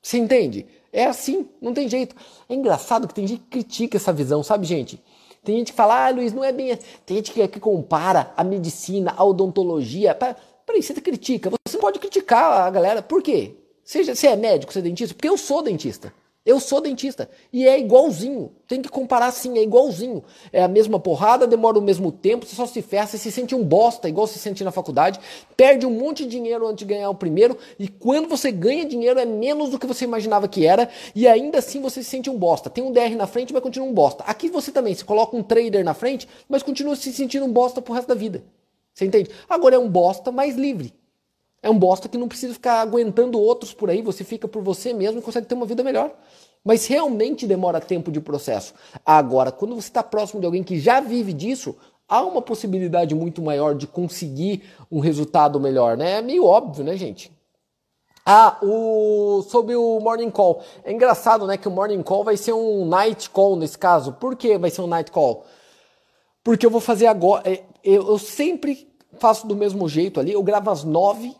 Você 0.00 0.18
entende? 0.18 0.66
É 0.92 1.06
assim, 1.06 1.48
não 1.60 1.74
tem 1.74 1.88
jeito. 1.88 2.14
É 2.48 2.54
engraçado 2.54 3.08
que 3.08 3.14
tem 3.14 3.26
gente 3.26 3.40
que 3.40 3.48
critica 3.48 3.96
essa 3.96 4.12
visão, 4.12 4.42
sabe, 4.42 4.66
gente? 4.66 5.02
Tem 5.42 5.56
gente 5.56 5.72
que 5.72 5.76
fala, 5.76 6.06
ah, 6.06 6.10
Luiz, 6.10 6.32
não 6.32 6.44
é 6.44 6.52
bem. 6.52 6.78
Tem 7.06 7.16
gente 7.16 7.32
que, 7.32 7.48
que 7.48 7.58
compara 7.58 8.32
a 8.36 8.44
medicina, 8.44 9.14
a 9.16 9.24
odontologia. 9.24 10.14
Peraí, 10.14 10.82
você 10.82 10.92
critica. 10.94 11.50
Você 11.50 11.78
você 11.78 11.78
pode 11.78 11.98
criticar 12.00 12.66
a 12.66 12.70
galera. 12.70 13.00
Por 13.00 13.22
quê? 13.22 13.54
Seja, 13.84 14.14
você 14.14 14.26
é 14.26 14.36
médico, 14.36 14.72
você 14.72 14.80
é 14.80 14.82
dentista? 14.82 15.14
Porque 15.14 15.28
eu 15.28 15.38
sou 15.38 15.62
dentista. 15.62 16.12
Eu 16.48 16.58
sou 16.58 16.80
dentista 16.80 17.28
e 17.52 17.68
é 17.68 17.78
igualzinho. 17.78 18.50
Tem 18.66 18.80
que 18.80 18.88
comparar 18.88 19.30
sim, 19.32 19.58
é 19.58 19.62
igualzinho. 19.62 20.24
É 20.50 20.62
a 20.62 20.66
mesma 20.66 20.98
porrada, 20.98 21.46
demora 21.46 21.78
o 21.78 21.82
mesmo 21.82 22.10
tempo, 22.10 22.46
você 22.46 22.56
só 22.56 22.64
se 22.64 22.80
ferra, 22.80 23.06
você 23.06 23.18
se 23.18 23.30
sente 23.30 23.54
um 23.54 23.62
bosta, 23.62 24.08
igual 24.08 24.26
se 24.26 24.38
sente 24.38 24.64
na 24.64 24.70
faculdade, 24.70 25.20
perde 25.54 25.84
um 25.84 25.90
monte 25.90 26.24
de 26.24 26.30
dinheiro 26.30 26.66
antes 26.66 26.78
de 26.78 26.94
ganhar 26.94 27.10
o 27.10 27.14
primeiro, 27.14 27.58
e 27.78 27.86
quando 27.86 28.30
você 28.30 28.50
ganha 28.50 28.86
dinheiro 28.86 29.20
é 29.20 29.26
menos 29.26 29.68
do 29.68 29.78
que 29.78 29.86
você 29.86 30.06
imaginava 30.06 30.48
que 30.48 30.64
era, 30.64 30.88
e 31.14 31.28
ainda 31.28 31.58
assim 31.58 31.82
você 31.82 32.02
se 32.02 32.08
sente 32.08 32.30
um 32.30 32.38
bosta. 32.38 32.70
Tem 32.70 32.82
um 32.82 32.92
DR 32.92 33.14
na 33.14 33.26
frente, 33.26 33.52
mas 33.52 33.62
continua 33.62 33.86
um 33.86 33.92
bosta. 33.92 34.24
Aqui 34.24 34.48
você 34.48 34.72
também, 34.72 34.94
você 34.94 35.04
coloca 35.04 35.36
um 35.36 35.42
trader 35.42 35.84
na 35.84 35.92
frente, 35.92 36.26
mas 36.48 36.62
continua 36.62 36.96
se 36.96 37.12
sentindo 37.12 37.44
um 37.44 37.52
bosta 37.52 37.82
pro 37.82 37.92
resto 37.92 38.08
da 38.08 38.14
vida. 38.14 38.42
Você 38.94 39.04
entende? 39.04 39.28
Agora 39.50 39.74
é 39.74 39.78
um 39.78 39.86
bosta 39.88 40.32
mais 40.32 40.56
livre. 40.56 40.94
É 41.62 41.68
um 41.68 41.78
bosta 41.78 42.08
que 42.08 42.16
não 42.16 42.28
precisa 42.28 42.54
ficar 42.54 42.80
aguentando 42.80 43.40
outros 43.40 43.72
por 43.72 43.90
aí, 43.90 44.00
você 44.00 44.22
fica 44.22 44.46
por 44.46 44.62
você 44.62 44.92
mesmo 44.92 45.18
e 45.18 45.22
consegue 45.22 45.46
ter 45.46 45.54
uma 45.54 45.66
vida 45.66 45.82
melhor. 45.82 46.12
Mas 46.64 46.86
realmente 46.86 47.46
demora 47.46 47.80
tempo 47.80 48.10
de 48.10 48.20
processo. 48.20 48.74
Agora, 49.04 49.50
quando 49.50 49.74
você 49.74 49.88
está 49.88 50.02
próximo 50.02 50.40
de 50.40 50.46
alguém 50.46 50.62
que 50.62 50.78
já 50.78 51.00
vive 51.00 51.32
disso, 51.32 51.76
há 52.08 52.22
uma 52.22 52.40
possibilidade 52.40 53.14
muito 53.14 53.42
maior 53.42 53.74
de 53.74 53.86
conseguir 53.86 54.62
um 54.90 55.00
resultado 55.00 55.58
melhor, 55.58 55.96
né? 55.96 56.18
É 56.18 56.22
meio 56.22 56.44
óbvio, 56.44 56.84
né, 56.84 56.96
gente? 56.96 57.32
Ah, 58.24 58.58
o 58.62 59.42
sobre 59.48 59.74
o 59.74 59.98
morning 60.00 60.30
call. 60.30 60.62
É 60.84 60.92
engraçado, 60.92 61.46
né, 61.46 61.56
que 61.56 61.66
o 61.66 61.70
morning 61.70 62.02
call 62.02 62.22
vai 62.22 62.36
ser 62.36 62.52
um 62.52 62.84
night 62.84 63.30
call 63.30 63.56
nesse 63.56 63.78
caso. 63.78 64.12
Por 64.12 64.36
que 64.36 64.58
vai 64.58 64.70
ser 64.70 64.82
um 64.82 64.86
night 64.86 65.10
call? 65.10 65.46
Porque 66.44 66.66
eu 66.66 66.70
vou 66.70 66.80
fazer 66.80 67.06
agora. 67.06 67.50
É, 67.50 67.62
eu 67.82 68.18
sempre 68.18 68.86
faço 69.18 69.46
do 69.46 69.56
mesmo 69.56 69.88
jeito 69.88 70.20
ali. 70.20 70.32
Eu 70.32 70.42
gravo 70.42 70.70
às 70.70 70.84
nove 70.84 71.34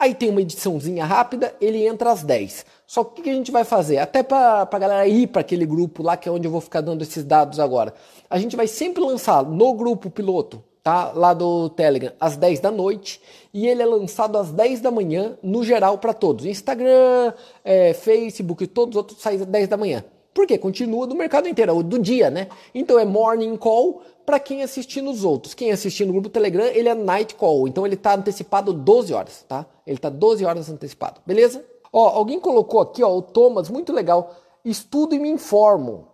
Aí 0.00 0.14
tem 0.14 0.30
uma 0.30 0.40
ediçãozinha 0.40 1.04
rápida, 1.04 1.54
ele 1.60 1.86
entra 1.86 2.10
às 2.10 2.22
10. 2.22 2.64
Só 2.86 3.04
que 3.04 3.20
o 3.20 3.24
que 3.24 3.28
a 3.28 3.34
gente 3.34 3.52
vai 3.52 3.64
fazer? 3.64 3.98
Até 3.98 4.22
para 4.22 4.62
a 4.62 4.78
galera 4.78 5.06
ir 5.06 5.26
para 5.26 5.42
aquele 5.42 5.66
grupo 5.66 6.02
lá, 6.02 6.16
que 6.16 6.26
é 6.26 6.32
onde 6.32 6.48
eu 6.48 6.50
vou 6.50 6.62
ficar 6.62 6.80
dando 6.80 7.02
esses 7.02 7.22
dados 7.22 7.60
agora. 7.60 7.92
A 8.30 8.38
gente 8.38 8.56
vai 8.56 8.66
sempre 8.66 9.02
lançar 9.02 9.44
no 9.44 9.74
grupo 9.74 10.08
piloto, 10.08 10.64
tá? 10.82 11.12
Lá 11.14 11.34
do 11.34 11.68
Telegram, 11.68 12.14
às 12.18 12.34
10 12.34 12.60
da 12.60 12.70
noite. 12.70 13.20
E 13.52 13.68
ele 13.68 13.82
é 13.82 13.84
lançado 13.84 14.38
às 14.38 14.50
10 14.50 14.80
da 14.80 14.90
manhã, 14.90 15.36
no 15.42 15.62
geral, 15.62 15.98
para 15.98 16.14
todos. 16.14 16.46
Instagram, 16.46 17.34
é, 17.62 17.92
Facebook 17.92 18.64
e 18.64 18.66
todos 18.66 18.94
os 18.94 18.96
outros 18.96 19.20
saem 19.20 19.38
às 19.38 19.46
10 19.46 19.68
da 19.68 19.76
manhã. 19.76 20.02
Por 20.32 20.46
quê? 20.46 20.56
Continua 20.56 21.06
do 21.06 21.14
mercado 21.14 21.46
inteiro, 21.46 21.82
do 21.82 21.98
dia, 21.98 22.30
né? 22.30 22.48
Então 22.74 22.98
é 22.98 23.04
morning 23.04 23.54
call 23.58 24.02
para 24.30 24.38
quem 24.38 24.62
assistir 24.62 25.02
nos 25.02 25.24
outros. 25.24 25.54
Quem 25.54 25.72
assistir 25.72 26.04
no 26.04 26.12
grupo 26.12 26.28
Telegram, 26.28 26.64
ele 26.66 26.88
é 26.88 26.94
night 26.94 27.34
call. 27.34 27.66
Então 27.66 27.84
ele 27.84 27.96
está 27.96 28.14
antecipado 28.14 28.72
12 28.72 29.12
horas, 29.12 29.44
tá? 29.48 29.66
Ele 29.84 29.96
está 29.96 30.08
12 30.08 30.44
horas 30.44 30.70
antecipado, 30.70 31.20
beleza? 31.26 31.64
Ó, 31.92 32.10
alguém 32.10 32.38
colocou 32.38 32.80
aqui, 32.80 33.02
ó, 33.02 33.12
o 33.12 33.22
Thomas, 33.22 33.68
muito 33.68 33.92
legal. 33.92 34.36
Estudo 34.64 35.16
e 35.16 35.18
me 35.18 35.28
informo. 35.28 36.06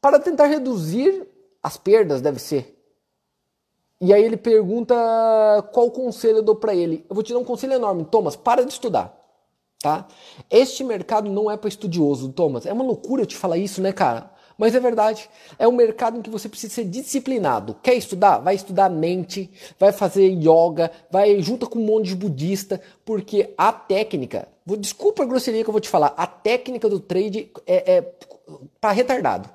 Para 0.00 0.20
tentar 0.20 0.46
reduzir 0.46 1.26
as 1.60 1.76
perdas, 1.76 2.20
deve 2.20 2.38
ser. 2.38 2.80
E 4.00 4.14
aí 4.14 4.22
ele 4.22 4.36
pergunta 4.36 4.94
qual 5.72 5.90
conselho 5.90 6.36
eu 6.38 6.42
dou 6.42 6.54
para 6.54 6.72
ele. 6.72 7.04
Eu 7.10 7.16
vou 7.16 7.24
te 7.24 7.32
dar 7.32 7.40
um 7.40 7.44
conselho 7.44 7.72
enorme, 7.72 8.04
Thomas, 8.04 8.36
para 8.36 8.64
de 8.64 8.72
estudar 8.72 9.26
tá? 9.86 10.06
Este 10.50 10.82
mercado 10.82 11.30
não 11.30 11.50
é 11.50 11.56
para 11.56 11.68
estudioso, 11.68 12.32
Thomas. 12.32 12.66
É 12.66 12.72
uma 12.72 12.82
loucura 12.82 13.22
eu 13.22 13.26
te 13.26 13.36
falar 13.36 13.56
isso, 13.56 13.80
né, 13.80 13.92
cara? 13.92 14.32
Mas 14.58 14.74
é 14.74 14.80
verdade. 14.80 15.28
É 15.58 15.68
um 15.68 15.72
mercado 15.72 16.18
em 16.18 16.22
que 16.22 16.30
você 16.30 16.48
precisa 16.48 16.74
ser 16.74 16.84
disciplinado. 16.84 17.76
Quer 17.82 17.94
estudar? 17.94 18.38
Vai 18.38 18.54
estudar 18.54 18.88
mente, 18.88 19.50
vai 19.78 19.92
fazer 19.92 20.28
yoga, 20.28 20.90
vai 21.10 21.40
junto 21.42 21.68
com 21.68 21.78
um 21.78 21.84
monte 21.84 22.08
de 22.08 22.16
budista, 22.16 22.80
porque 23.04 23.52
a 23.56 23.72
técnica, 23.72 24.48
desculpa 24.78 25.22
a 25.22 25.26
grosseria 25.26 25.62
que 25.62 25.68
eu 25.68 25.72
vou 25.72 25.80
te 25.80 25.88
falar, 25.88 26.14
a 26.16 26.26
técnica 26.26 26.88
do 26.88 26.98
trade 27.00 27.50
é, 27.66 27.96
é 27.96 28.14
para 28.80 28.92
retardado. 28.92 29.50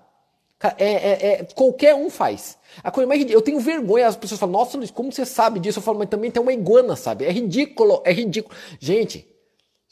É, 0.78 0.86
é, 0.86 1.32
é, 1.32 1.44
qualquer 1.56 1.96
um 1.96 2.08
faz. 2.08 2.56
A 2.84 2.92
coisa 2.92 3.08
mais 3.08 3.28
eu 3.32 3.42
tenho 3.42 3.60
vergonha, 3.60 4.08
as 4.08 4.16
pessoas 4.16 4.40
falam, 4.40 4.54
nossa 4.54 4.78
Luiz, 4.78 4.92
como 4.92 5.12
você 5.12 5.26
sabe 5.26 5.60
disso? 5.60 5.80
Eu 5.80 5.84
falo, 5.84 5.98
mas 5.98 6.08
também 6.08 6.30
tem 6.30 6.40
uma 6.40 6.54
iguana, 6.54 6.96
sabe? 6.96 7.26
É 7.26 7.32
ridículo, 7.32 8.04
é 8.06 8.14
ridículo. 8.14 8.56
Gente, 8.80 9.28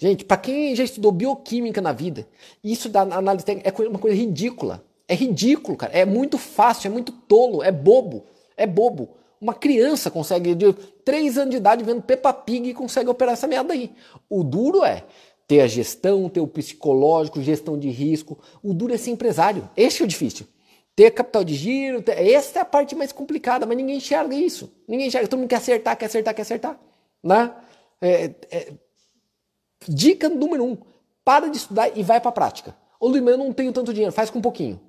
Gente, 0.01 0.23
para 0.23 0.37
quem 0.37 0.73
já 0.77 0.83
estudou 0.85 1.11
bioquímica 1.11 1.81
na 1.81 1.91
vida, 1.91 2.25
isso 2.63 2.87
da 2.87 3.01
análise 3.01 3.43
técnica 3.45 3.69
é 3.83 3.87
uma 3.89 3.99
coisa 3.99 4.15
ridícula. 4.15 4.81
É 5.09 5.15
ridículo, 5.15 5.75
cara. 5.75 5.91
É 5.91 6.05
muito 6.05 6.37
fácil, 6.37 6.87
é 6.87 6.91
muito 6.91 7.11
tolo, 7.11 7.63
é 7.63 7.71
bobo. 7.71 8.23
É 8.55 8.67
bobo. 8.67 9.09
Uma 9.41 9.55
criança 9.55 10.11
consegue, 10.11 10.53
de 10.53 10.71
3 11.03 11.39
anos 11.39 11.49
de 11.49 11.57
idade, 11.57 11.83
vendo 11.83 12.03
Peppa 12.03 12.31
Pig, 12.31 12.75
consegue 12.75 13.09
operar 13.09 13.33
essa 13.33 13.47
merda 13.47 13.73
aí. 13.73 13.91
O 14.29 14.43
duro 14.43 14.83
é 14.83 15.03
ter 15.47 15.61
a 15.61 15.67
gestão, 15.67 16.29
ter 16.29 16.41
o 16.41 16.47
psicológico, 16.47 17.41
gestão 17.41 17.75
de 17.75 17.89
risco. 17.89 18.37
O 18.61 18.71
duro 18.71 18.93
é 18.93 18.97
ser 18.97 19.09
empresário. 19.09 19.67
Esse 19.75 20.03
é 20.03 20.05
o 20.05 20.07
difícil. 20.07 20.45
Ter 20.95 21.09
capital 21.09 21.43
de 21.43 21.55
giro, 21.55 22.03
ter... 22.03 22.21
essa 22.21 22.59
é 22.59 22.61
a 22.61 22.65
parte 22.65 22.93
mais 22.93 23.11
complicada, 23.11 23.65
mas 23.65 23.75
ninguém 23.75 23.97
enxerga 23.97 24.35
isso. 24.35 24.71
Ninguém 24.87 25.07
enxerga. 25.07 25.27
Todo 25.27 25.39
mundo 25.39 25.49
quer 25.49 25.55
acertar, 25.55 25.97
quer 25.97 26.05
acertar, 26.05 26.35
quer 26.35 26.43
acertar. 26.43 26.79
Né? 27.23 27.51
É, 27.99 28.35
é 28.51 28.73
Dica 29.87 30.29
número 30.29 30.63
um: 30.63 30.77
para 31.25 31.49
de 31.49 31.57
estudar 31.57 31.97
e 31.97 32.03
vai 32.03 32.21
para 32.21 32.29
a 32.29 32.33
prática. 32.33 32.75
Ô 32.99 33.07
Luiz, 33.07 33.25
eu 33.25 33.37
não 33.37 33.51
tenho 33.51 33.71
tanto 33.71 33.91
dinheiro, 33.91 34.13
faz 34.13 34.29
com 34.29 34.37
um 34.37 34.41
pouquinho. 34.41 34.79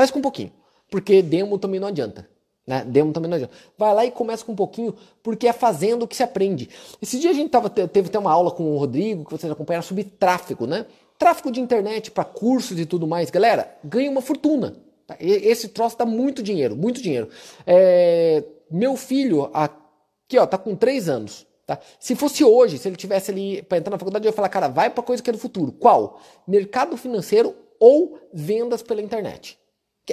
Faz 0.00 0.10
com 0.10 0.18
um 0.18 0.22
pouquinho. 0.22 0.50
Porque 0.90 1.20
demo 1.20 1.58
também 1.58 1.78
não 1.78 1.88
adianta. 1.88 2.26
Né? 2.66 2.82
Demo 2.86 3.12
também 3.12 3.28
não 3.28 3.36
adianta. 3.36 3.52
Vai 3.76 3.94
lá 3.94 4.06
e 4.06 4.10
começa 4.10 4.42
com 4.42 4.52
um 4.52 4.56
pouquinho, 4.56 4.94
porque 5.22 5.46
é 5.46 5.52
fazendo 5.52 6.08
que 6.08 6.16
se 6.16 6.22
aprende. 6.22 6.70
Esse 7.02 7.18
dia 7.18 7.28
a 7.28 7.34
gente 7.34 7.50
tava, 7.50 7.68
teve 7.68 8.08
até 8.08 8.18
uma 8.18 8.32
aula 8.32 8.50
com 8.50 8.62
o 8.74 8.78
Rodrigo, 8.78 9.26
que 9.26 9.30
vocês 9.30 9.52
acompanharam, 9.52 9.82
sobre 9.82 10.04
tráfego, 10.04 10.66
né? 10.66 10.86
Tráfego 11.18 11.52
de 11.52 11.60
internet 11.60 12.10
para 12.10 12.24
cursos 12.24 12.80
e 12.80 12.86
tudo 12.86 13.06
mais. 13.06 13.28
Galera, 13.28 13.76
ganha 13.84 14.10
uma 14.10 14.22
fortuna. 14.22 14.74
Esse 15.20 15.68
troço 15.68 15.98
dá 15.98 16.06
muito 16.06 16.42
dinheiro, 16.42 16.74
muito 16.74 17.02
dinheiro. 17.02 17.28
É... 17.66 18.42
Meu 18.70 18.96
filho, 18.96 19.50
aqui 19.52 20.38
ó, 20.38 20.46
tá 20.46 20.56
com 20.56 20.74
3 20.74 21.10
anos. 21.10 21.46
Tá? 21.66 21.78
Se 21.98 22.16
fosse 22.16 22.42
hoje, 22.42 22.78
se 22.78 22.88
ele 22.88 22.96
tivesse 22.96 23.30
ali 23.30 23.60
para 23.64 23.76
entrar 23.76 23.90
na 23.90 23.98
faculdade, 23.98 24.24
eu 24.24 24.30
ia 24.30 24.34
falar, 24.34 24.48
cara, 24.48 24.66
vai 24.66 24.88
para 24.88 25.02
coisa 25.02 25.22
que 25.22 25.28
é 25.28 25.32
do 25.34 25.38
futuro. 25.38 25.72
Qual? 25.72 26.22
Mercado 26.48 26.96
financeiro 26.96 27.54
ou 27.78 28.18
vendas 28.32 28.82
pela 28.82 29.02
internet. 29.02 29.60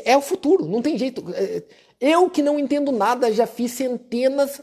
É 0.06 0.16
o 0.16 0.22
futuro, 0.22 0.66
não 0.66 0.82
tem 0.82 0.98
jeito. 0.98 1.24
É, 1.34 1.64
eu 2.00 2.30
que 2.30 2.44
não 2.44 2.60
entendo 2.60 2.92
nada, 2.92 3.32
já 3.32 3.48
fiz 3.48 3.72
centenas, 3.72 4.62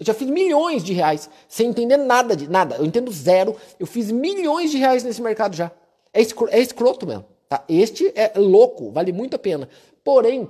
já 0.00 0.12
fiz 0.12 0.28
milhões 0.28 0.84
de 0.84 0.92
reais 0.92 1.30
sem 1.48 1.70
entender 1.70 1.96
nada 1.96 2.36
de 2.36 2.48
nada. 2.48 2.76
Eu 2.76 2.84
entendo 2.84 3.10
zero. 3.10 3.56
Eu 3.80 3.86
fiz 3.86 4.10
milhões 4.10 4.70
de 4.70 4.76
reais 4.76 5.02
nesse 5.02 5.22
mercado 5.22 5.56
já. 5.56 5.70
É, 6.12 6.20
escroto, 6.20 6.54
é 6.54 6.60
escroto 6.60 7.06
mesmo. 7.06 7.24
Tá? 7.48 7.64
Este 7.68 8.12
é 8.14 8.32
louco, 8.36 8.90
vale 8.90 9.12
muito 9.12 9.36
a 9.36 9.38
pena. 9.38 9.68
Porém, 10.04 10.48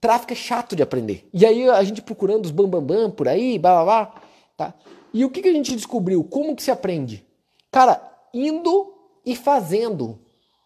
tráfico 0.00 0.32
é 0.32 0.36
chato 0.36 0.74
de 0.74 0.82
aprender. 0.82 1.28
E 1.34 1.44
aí 1.44 1.68
a 1.68 1.82
gente 1.84 2.00
procurando 2.00 2.46
os 2.46 2.50
bambambam 2.50 2.86
bam, 2.86 3.02
bam, 3.04 3.10
por 3.10 3.28
aí, 3.28 3.58
blá 3.58 3.82
blá 3.82 3.84
blá. 3.84 4.22
Tá? 4.56 4.74
E 5.12 5.24
o 5.24 5.30
que, 5.30 5.42
que 5.42 5.48
a 5.48 5.52
gente 5.52 5.74
descobriu? 5.74 6.24
Como 6.24 6.56
que 6.56 6.62
se 6.62 6.70
aprende? 6.70 7.26
Cara, 7.70 8.00
indo 8.32 8.94
e 9.24 9.36
fazendo. 9.36 10.18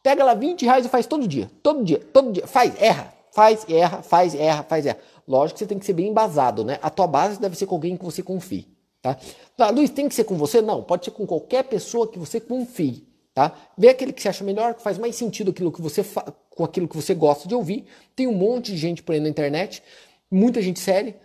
Pega 0.04 0.22
lá 0.22 0.34
20 0.34 0.66
reais 0.66 0.84
e 0.86 0.88
faz 0.88 1.06
todo 1.06 1.26
dia. 1.26 1.50
Todo 1.62 1.82
dia, 1.82 1.98
todo 2.12 2.30
dia. 2.30 2.46
Faz, 2.46 2.80
erra. 2.80 3.12
Faz, 3.32 3.66
erra, 3.68 4.02
faz, 4.02 4.34
erra, 4.34 4.62
faz, 4.62 4.86
erra. 4.86 4.98
Lógico 5.26 5.54
que 5.54 5.64
você 5.64 5.66
tem 5.66 5.78
que 5.78 5.84
ser 5.84 5.94
bem 5.94 6.08
embasado, 6.08 6.64
né? 6.64 6.78
A 6.80 6.88
tua 6.90 7.06
base 7.06 7.40
deve 7.40 7.56
ser 7.56 7.66
com 7.66 7.74
alguém 7.74 7.96
que 7.96 8.04
você 8.04 8.22
confie, 8.22 8.68
tá? 9.02 9.18
Ah, 9.58 9.70
Luiz, 9.70 9.90
tem 9.90 10.08
que 10.08 10.14
ser 10.14 10.22
com 10.22 10.36
você? 10.36 10.62
Não, 10.62 10.84
pode 10.84 11.06
ser 11.06 11.10
com 11.10 11.26
qualquer 11.26 11.64
pessoa 11.64 12.06
que 12.06 12.16
você 12.16 12.38
confie, 12.38 13.08
tá? 13.34 13.52
Vê 13.76 13.88
aquele 13.88 14.12
que 14.12 14.22
você 14.22 14.28
acha 14.28 14.44
melhor, 14.44 14.74
que 14.74 14.82
faz 14.82 14.98
mais 14.98 15.16
sentido 15.16 15.50
aquilo 15.50 15.72
que 15.72 15.82
você 15.82 16.04
com 16.50 16.62
aquilo 16.62 16.86
que 16.86 16.94
você 16.94 17.12
gosta 17.12 17.48
de 17.48 17.54
ouvir. 17.56 17.86
Tem 18.14 18.28
um 18.28 18.34
monte 18.34 18.70
de 18.70 18.76
gente 18.76 19.02
por 19.02 19.14
aí 19.14 19.20
na 19.20 19.28
internet, 19.28 19.82
muita 20.30 20.62
gente 20.62 20.78
séria 20.78 21.16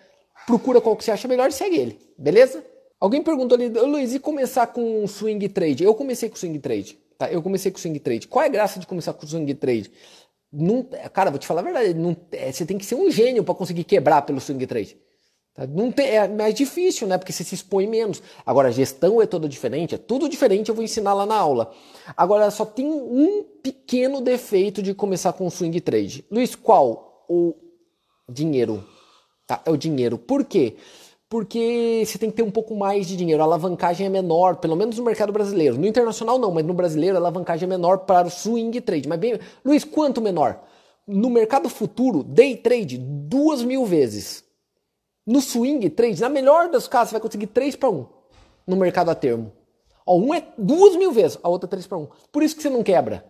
procura 0.50 0.82
qual 0.82 0.96
que 0.96 1.04
você 1.04 1.12
acha 1.12 1.28
melhor 1.28 1.50
e 1.50 1.54
segue 1.54 1.78
ele, 1.78 2.00
beleza? 2.18 2.66
Alguém 3.00 3.22
perguntou 3.22 3.56
ali, 3.56 3.70
Luiz, 3.70 4.14
e 4.14 4.20
começar 4.20 4.68
com 4.68 5.08
swing 5.08 5.48
trade? 5.48 5.84
Eu 5.84 5.94
comecei 5.94 6.28
com 6.28 6.36
swing 6.36 6.58
trade, 6.60 6.99
tá? 7.20 7.30
Eu 7.30 7.44
comecei 7.44 7.70
com 7.70 7.78
swing 7.78 8.00
trade. 8.00 8.28
Qual 8.28 8.42
é 8.42 8.48
a 8.48 8.50
graça 8.50 8.80
de 8.80 8.88
começar 8.88 9.14
com 9.14 9.28
swing 9.28 9.54
trade? 9.54 9.92
Não, 10.52 10.84
cara, 11.14 11.30
vou 11.30 11.38
te 11.38 11.46
falar 11.46 11.62
a 11.62 11.64
verdade, 11.64 11.94
não, 11.94 12.18
é, 12.32 12.52
você 12.52 12.66
tem 12.66 12.78
que 12.80 12.86
ser 12.86 12.96
um 12.96 13.12
gênio 13.12 13.44
para 13.44 13.54
conseguir 13.54 13.84
quebrar 13.84 14.24
pelo 14.24 14.40
swing 14.40 14.66
trade. 14.66 14.98
Tá? 15.54 15.68
Não 15.68 15.92
tem, 15.92 16.08
é 16.08 16.28
mais 16.28 16.56
difícil, 16.56 17.08
né? 17.08 17.18
Porque 17.20 17.32
você 17.32 17.44
se 17.44 17.54
expõe 17.54 17.86
menos. 17.86 18.24
Agora, 18.44 18.70
a 18.70 18.72
gestão 18.72 19.22
é 19.22 19.28
toda 19.28 19.48
diferente, 19.48 19.94
é 19.94 19.98
tudo 19.98 20.28
diferente, 20.28 20.70
eu 20.70 20.76
vou 20.76 20.84
ensinar 20.84 21.14
lá 21.14 21.26
na 21.26 21.36
aula. 21.36 21.72
Agora, 22.18 22.50
só 22.50 22.66
tem 22.66 22.88
um 22.88 23.44
pequeno 23.62 24.22
defeito 24.22 24.82
de 24.82 24.96
começar 24.96 25.34
com 25.34 25.50
swing 25.50 25.80
trade. 25.82 26.26
Luiz, 26.32 26.56
qual? 26.56 27.26
O 27.30 27.54
dinheiro. 28.28 28.84
Tá? 29.46 29.62
É 29.66 29.70
o 29.70 29.78
dinheiro. 29.78 30.18
Por 30.18 30.46
quê? 30.46 30.78
Você 31.32 32.18
tem 32.18 32.32
que 32.32 32.38
ter 32.38 32.44
um 32.44 32.50
pouco 32.50 32.76
mais 32.76 33.08
de 33.08 33.16
dinheiro. 33.16 33.42
A 33.42 33.46
alavancagem 33.46 34.08
é 34.08 34.10
menor, 34.10 34.56
pelo 34.56 34.76
menos 34.76 34.98
no 34.98 35.04
mercado 35.04 35.32
brasileiro. 35.32 35.78
No 35.78 35.86
internacional 35.86 36.40
não, 36.40 36.52
mas 36.52 36.66
no 36.66 36.74
brasileiro 36.74 37.16
a 37.16 37.20
alavancagem 37.20 37.68
é 37.68 37.70
menor 37.70 38.00
para 38.00 38.28
o 38.28 38.32
swing 38.32 38.82
trade. 38.82 39.08
Mas 39.08 39.20
bem, 39.20 39.40
Luiz, 39.64 39.84
quanto 39.84 40.22
menor? 40.22 40.60
No 41.06 41.30
mercado 41.30 41.70
futuro, 41.70 42.24
day 42.24 42.56
trade, 42.56 42.98
duas 42.98 43.62
mil 43.62 43.86
vezes. 43.86 44.44
No 45.26 45.40
swing 45.40 45.88
trade, 45.92 46.20
na 46.20 46.30
melhor 46.30 46.70
dos 46.70 46.88
casos, 46.88 47.10
você 47.10 47.14
vai 47.14 47.22
conseguir 47.22 47.48
3 47.48 47.76
para 47.76 47.90
1 47.90 48.08
no 48.66 48.76
mercado 48.76 49.12
a 49.12 49.16
termo. 49.16 49.52
Ó, 50.06 50.18
um 50.18 50.34
é 50.34 50.44
duas 50.58 50.96
mil 50.96 51.12
vezes, 51.12 51.38
a 51.44 51.50
outra 51.50 51.68
é 51.68 51.70
3 51.70 51.86
para 51.86 52.00
1. 52.00 52.08
Por 52.32 52.42
isso 52.42 52.56
que 52.56 52.64
você 52.64 52.70
não 52.70 52.82
quebra. 52.82 53.24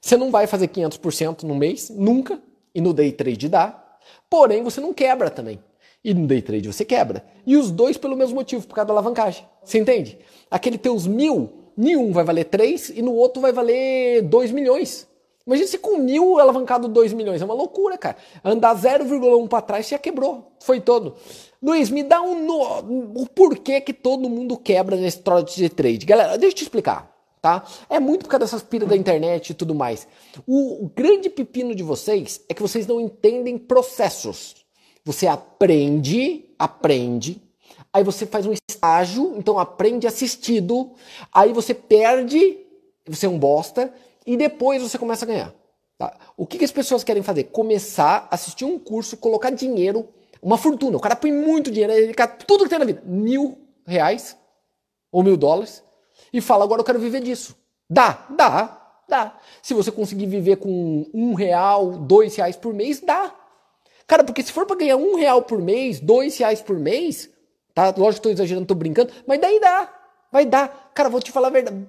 Você 0.00 0.16
não 0.16 0.32
vai 0.32 0.48
fazer 0.48 0.66
500% 0.66 1.44
no 1.44 1.54
mês, 1.54 1.90
nunca, 1.90 2.42
e 2.74 2.80
no 2.80 2.92
day 2.92 3.12
trade 3.12 3.48
dá. 3.48 3.84
Porém, 4.28 4.64
você 4.64 4.80
não 4.80 4.92
quebra 4.92 5.30
também. 5.30 5.60
E 6.04 6.14
no 6.14 6.26
day 6.26 6.40
trade 6.40 6.72
você 6.72 6.84
quebra. 6.84 7.24
E 7.46 7.56
os 7.56 7.70
dois 7.70 7.96
pelo 7.96 8.16
mesmo 8.16 8.36
motivo, 8.36 8.66
por 8.66 8.74
causa 8.74 8.86
da 8.86 8.94
alavancagem. 8.94 9.44
Você 9.64 9.78
entende? 9.78 10.18
Aquele 10.50 10.78
teus 10.78 11.06
mil, 11.06 11.50
nenhum 11.76 12.12
vai 12.12 12.24
valer 12.24 12.44
3 12.44 12.90
e 12.90 13.02
no 13.02 13.12
outro 13.14 13.42
vai 13.42 13.52
valer 13.52 14.22
2 14.22 14.52
milhões. 14.52 15.08
Imagina 15.48 15.66
se 15.66 15.78
com 15.78 15.96
mil 15.96 16.38
alavancado 16.38 16.88
2 16.88 17.14
milhões. 17.14 17.40
É 17.40 17.44
uma 17.44 17.54
loucura, 17.54 17.96
cara. 17.96 18.18
Andar 18.44 18.76
0,1 18.76 19.48
para 19.48 19.62
trás 19.62 19.88
já 19.88 19.98
quebrou. 19.98 20.52
Foi 20.60 20.78
todo. 20.78 21.14
Luiz, 21.62 21.88
me 21.88 22.02
dá 22.02 22.20
um 22.20 22.44
no... 22.44 23.22
o 23.22 23.26
porquê 23.26 23.80
que 23.80 23.94
todo 23.94 24.28
mundo 24.28 24.58
quebra 24.58 24.94
nesse 24.94 25.20
trote 25.20 25.56
de 25.56 25.70
trade. 25.70 26.04
Galera, 26.04 26.36
deixa 26.36 26.52
eu 26.52 26.58
te 26.58 26.62
explicar. 26.64 27.10
Tá? 27.40 27.64
É 27.88 27.98
muito 27.98 28.24
por 28.24 28.30
causa 28.32 28.44
dessas 28.44 28.62
piras 28.62 28.90
da 28.90 28.96
internet 28.96 29.50
e 29.50 29.54
tudo 29.54 29.74
mais. 29.74 30.06
O, 30.46 30.84
o 30.84 30.92
grande 30.94 31.30
pepino 31.30 31.74
de 31.74 31.82
vocês 31.82 32.44
é 32.46 32.52
que 32.52 32.60
vocês 32.60 32.86
não 32.86 33.00
entendem 33.00 33.56
processos. 33.56 34.57
Você 35.08 35.26
aprende, 35.26 36.44
aprende, 36.58 37.40
aí 37.90 38.04
você 38.04 38.26
faz 38.26 38.44
um 38.44 38.52
estágio, 38.52 39.36
então 39.38 39.58
aprende 39.58 40.06
assistido, 40.06 40.92
aí 41.32 41.50
você 41.50 41.72
perde, 41.72 42.58
você 43.06 43.24
é 43.24 43.28
um 43.30 43.38
bosta, 43.38 43.90
e 44.26 44.36
depois 44.36 44.82
você 44.82 44.98
começa 44.98 45.24
a 45.24 45.28
ganhar. 45.28 45.54
Tá? 45.96 46.14
O 46.36 46.46
que, 46.46 46.58
que 46.58 46.64
as 46.66 46.70
pessoas 46.70 47.02
querem 47.02 47.22
fazer? 47.22 47.44
Começar 47.44 48.28
assistir 48.30 48.66
um 48.66 48.78
curso, 48.78 49.16
colocar 49.16 49.48
dinheiro, 49.48 50.06
uma 50.42 50.58
fortuna. 50.58 50.98
O 50.98 51.00
cara 51.00 51.16
põe 51.16 51.32
muito 51.32 51.70
dinheiro, 51.70 51.94
ele 51.94 52.12
tudo 52.46 52.64
que 52.64 52.68
tem 52.68 52.78
na 52.78 52.84
vida, 52.84 53.02
mil 53.06 53.56
reais 53.86 54.36
ou 55.10 55.22
mil 55.22 55.38
dólares, 55.38 55.82
e 56.30 56.42
fala, 56.42 56.64
agora 56.64 56.82
eu 56.82 56.84
quero 56.84 56.98
viver 56.98 57.22
disso. 57.22 57.56
Dá, 57.88 58.26
dá, 58.28 59.02
dá. 59.08 59.38
Se 59.62 59.72
você 59.72 59.90
conseguir 59.90 60.26
viver 60.26 60.56
com 60.56 61.06
um 61.14 61.32
real, 61.32 61.92
dois 61.92 62.36
reais 62.36 62.56
por 62.56 62.74
mês, 62.74 63.00
dá. 63.00 63.37
Cara, 64.08 64.24
porque 64.24 64.42
se 64.42 64.50
for 64.50 64.64
para 64.64 64.76
ganhar 64.76 64.96
um 64.96 65.16
real 65.16 65.42
por 65.42 65.60
mês, 65.60 66.00
dois 66.00 66.38
reais 66.38 66.62
por 66.62 66.78
mês, 66.78 67.28
tá? 67.74 67.94
Lógico 67.94 68.22
que 68.22 68.22
tô 68.22 68.30
exagerando, 68.30 68.66
tô 68.66 68.74
brincando, 68.74 69.12
mas 69.26 69.38
daí 69.38 69.60
dá. 69.60 69.94
Vai 70.32 70.46
dar. 70.46 70.90
Cara, 70.94 71.10
vou 71.10 71.20
te 71.20 71.30
falar 71.30 71.48
a 71.48 71.50
verdade. 71.50 71.86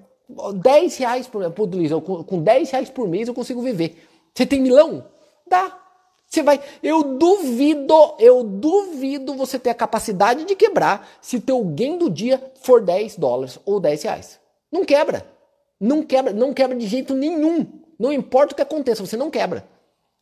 10 0.62 0.98
reais 0.98 1.28
por 1.28 1.50
Pô, 1.52 1.64
Luiz, 1.64 1.90
eu, 1.90 2.02
com 2.02 2.44
10 2.44 2.70
reais 2.72 2.90
por 2.90 3.08
mês 3.08 3.28
eu 3.28 3.34
consigo 3.34 3.62
viver. 3.62 4.06
Você 4.36 4.46
tem 4.46 4.62
milão? 4.62 5.06
Dá. 5.48 5.80
Você 6.28 6.44
vai. 6.44 6.60
Eu 6.84 7.04
duvido, 7.18 8.16
eu 8.20 8.44
duvido 8.44 9.34
você 9.34 9.58
ter 9.58 9.70
a 9.70 9.74
capacidade 9.74 10.44
de 10.44 10.56
quebrar 10.56 11.10
se 11.22 11.40
teu 11.40 11.64
gain 11.64 11.98
do 11.98 12.10
dia 12.10 12.52
for 12.62 12.82
10 12.82 13.16
dólares 13.16 13.58
ou 13.66 13.80
10 13.80 14.04
reais. 14.04 14.40
Não 14.72 14.84
quebra. 14.84 15.26
Não 15.80 16.04
quebra, 16.04 16.34
não 16.34 16.54
quebra 16.54 16.78
de 16.78 16.86
jeito 16.86 17.16
nenhum. 17.16 17.66
Não 17.98 18.12
importa 18.12 18.54
o 18.54 18.56
que 18.56 18.62
aconteça, 18.62 19.06
você 19.06 19.16
não 19.16 19.32
quebra 19.32 19.66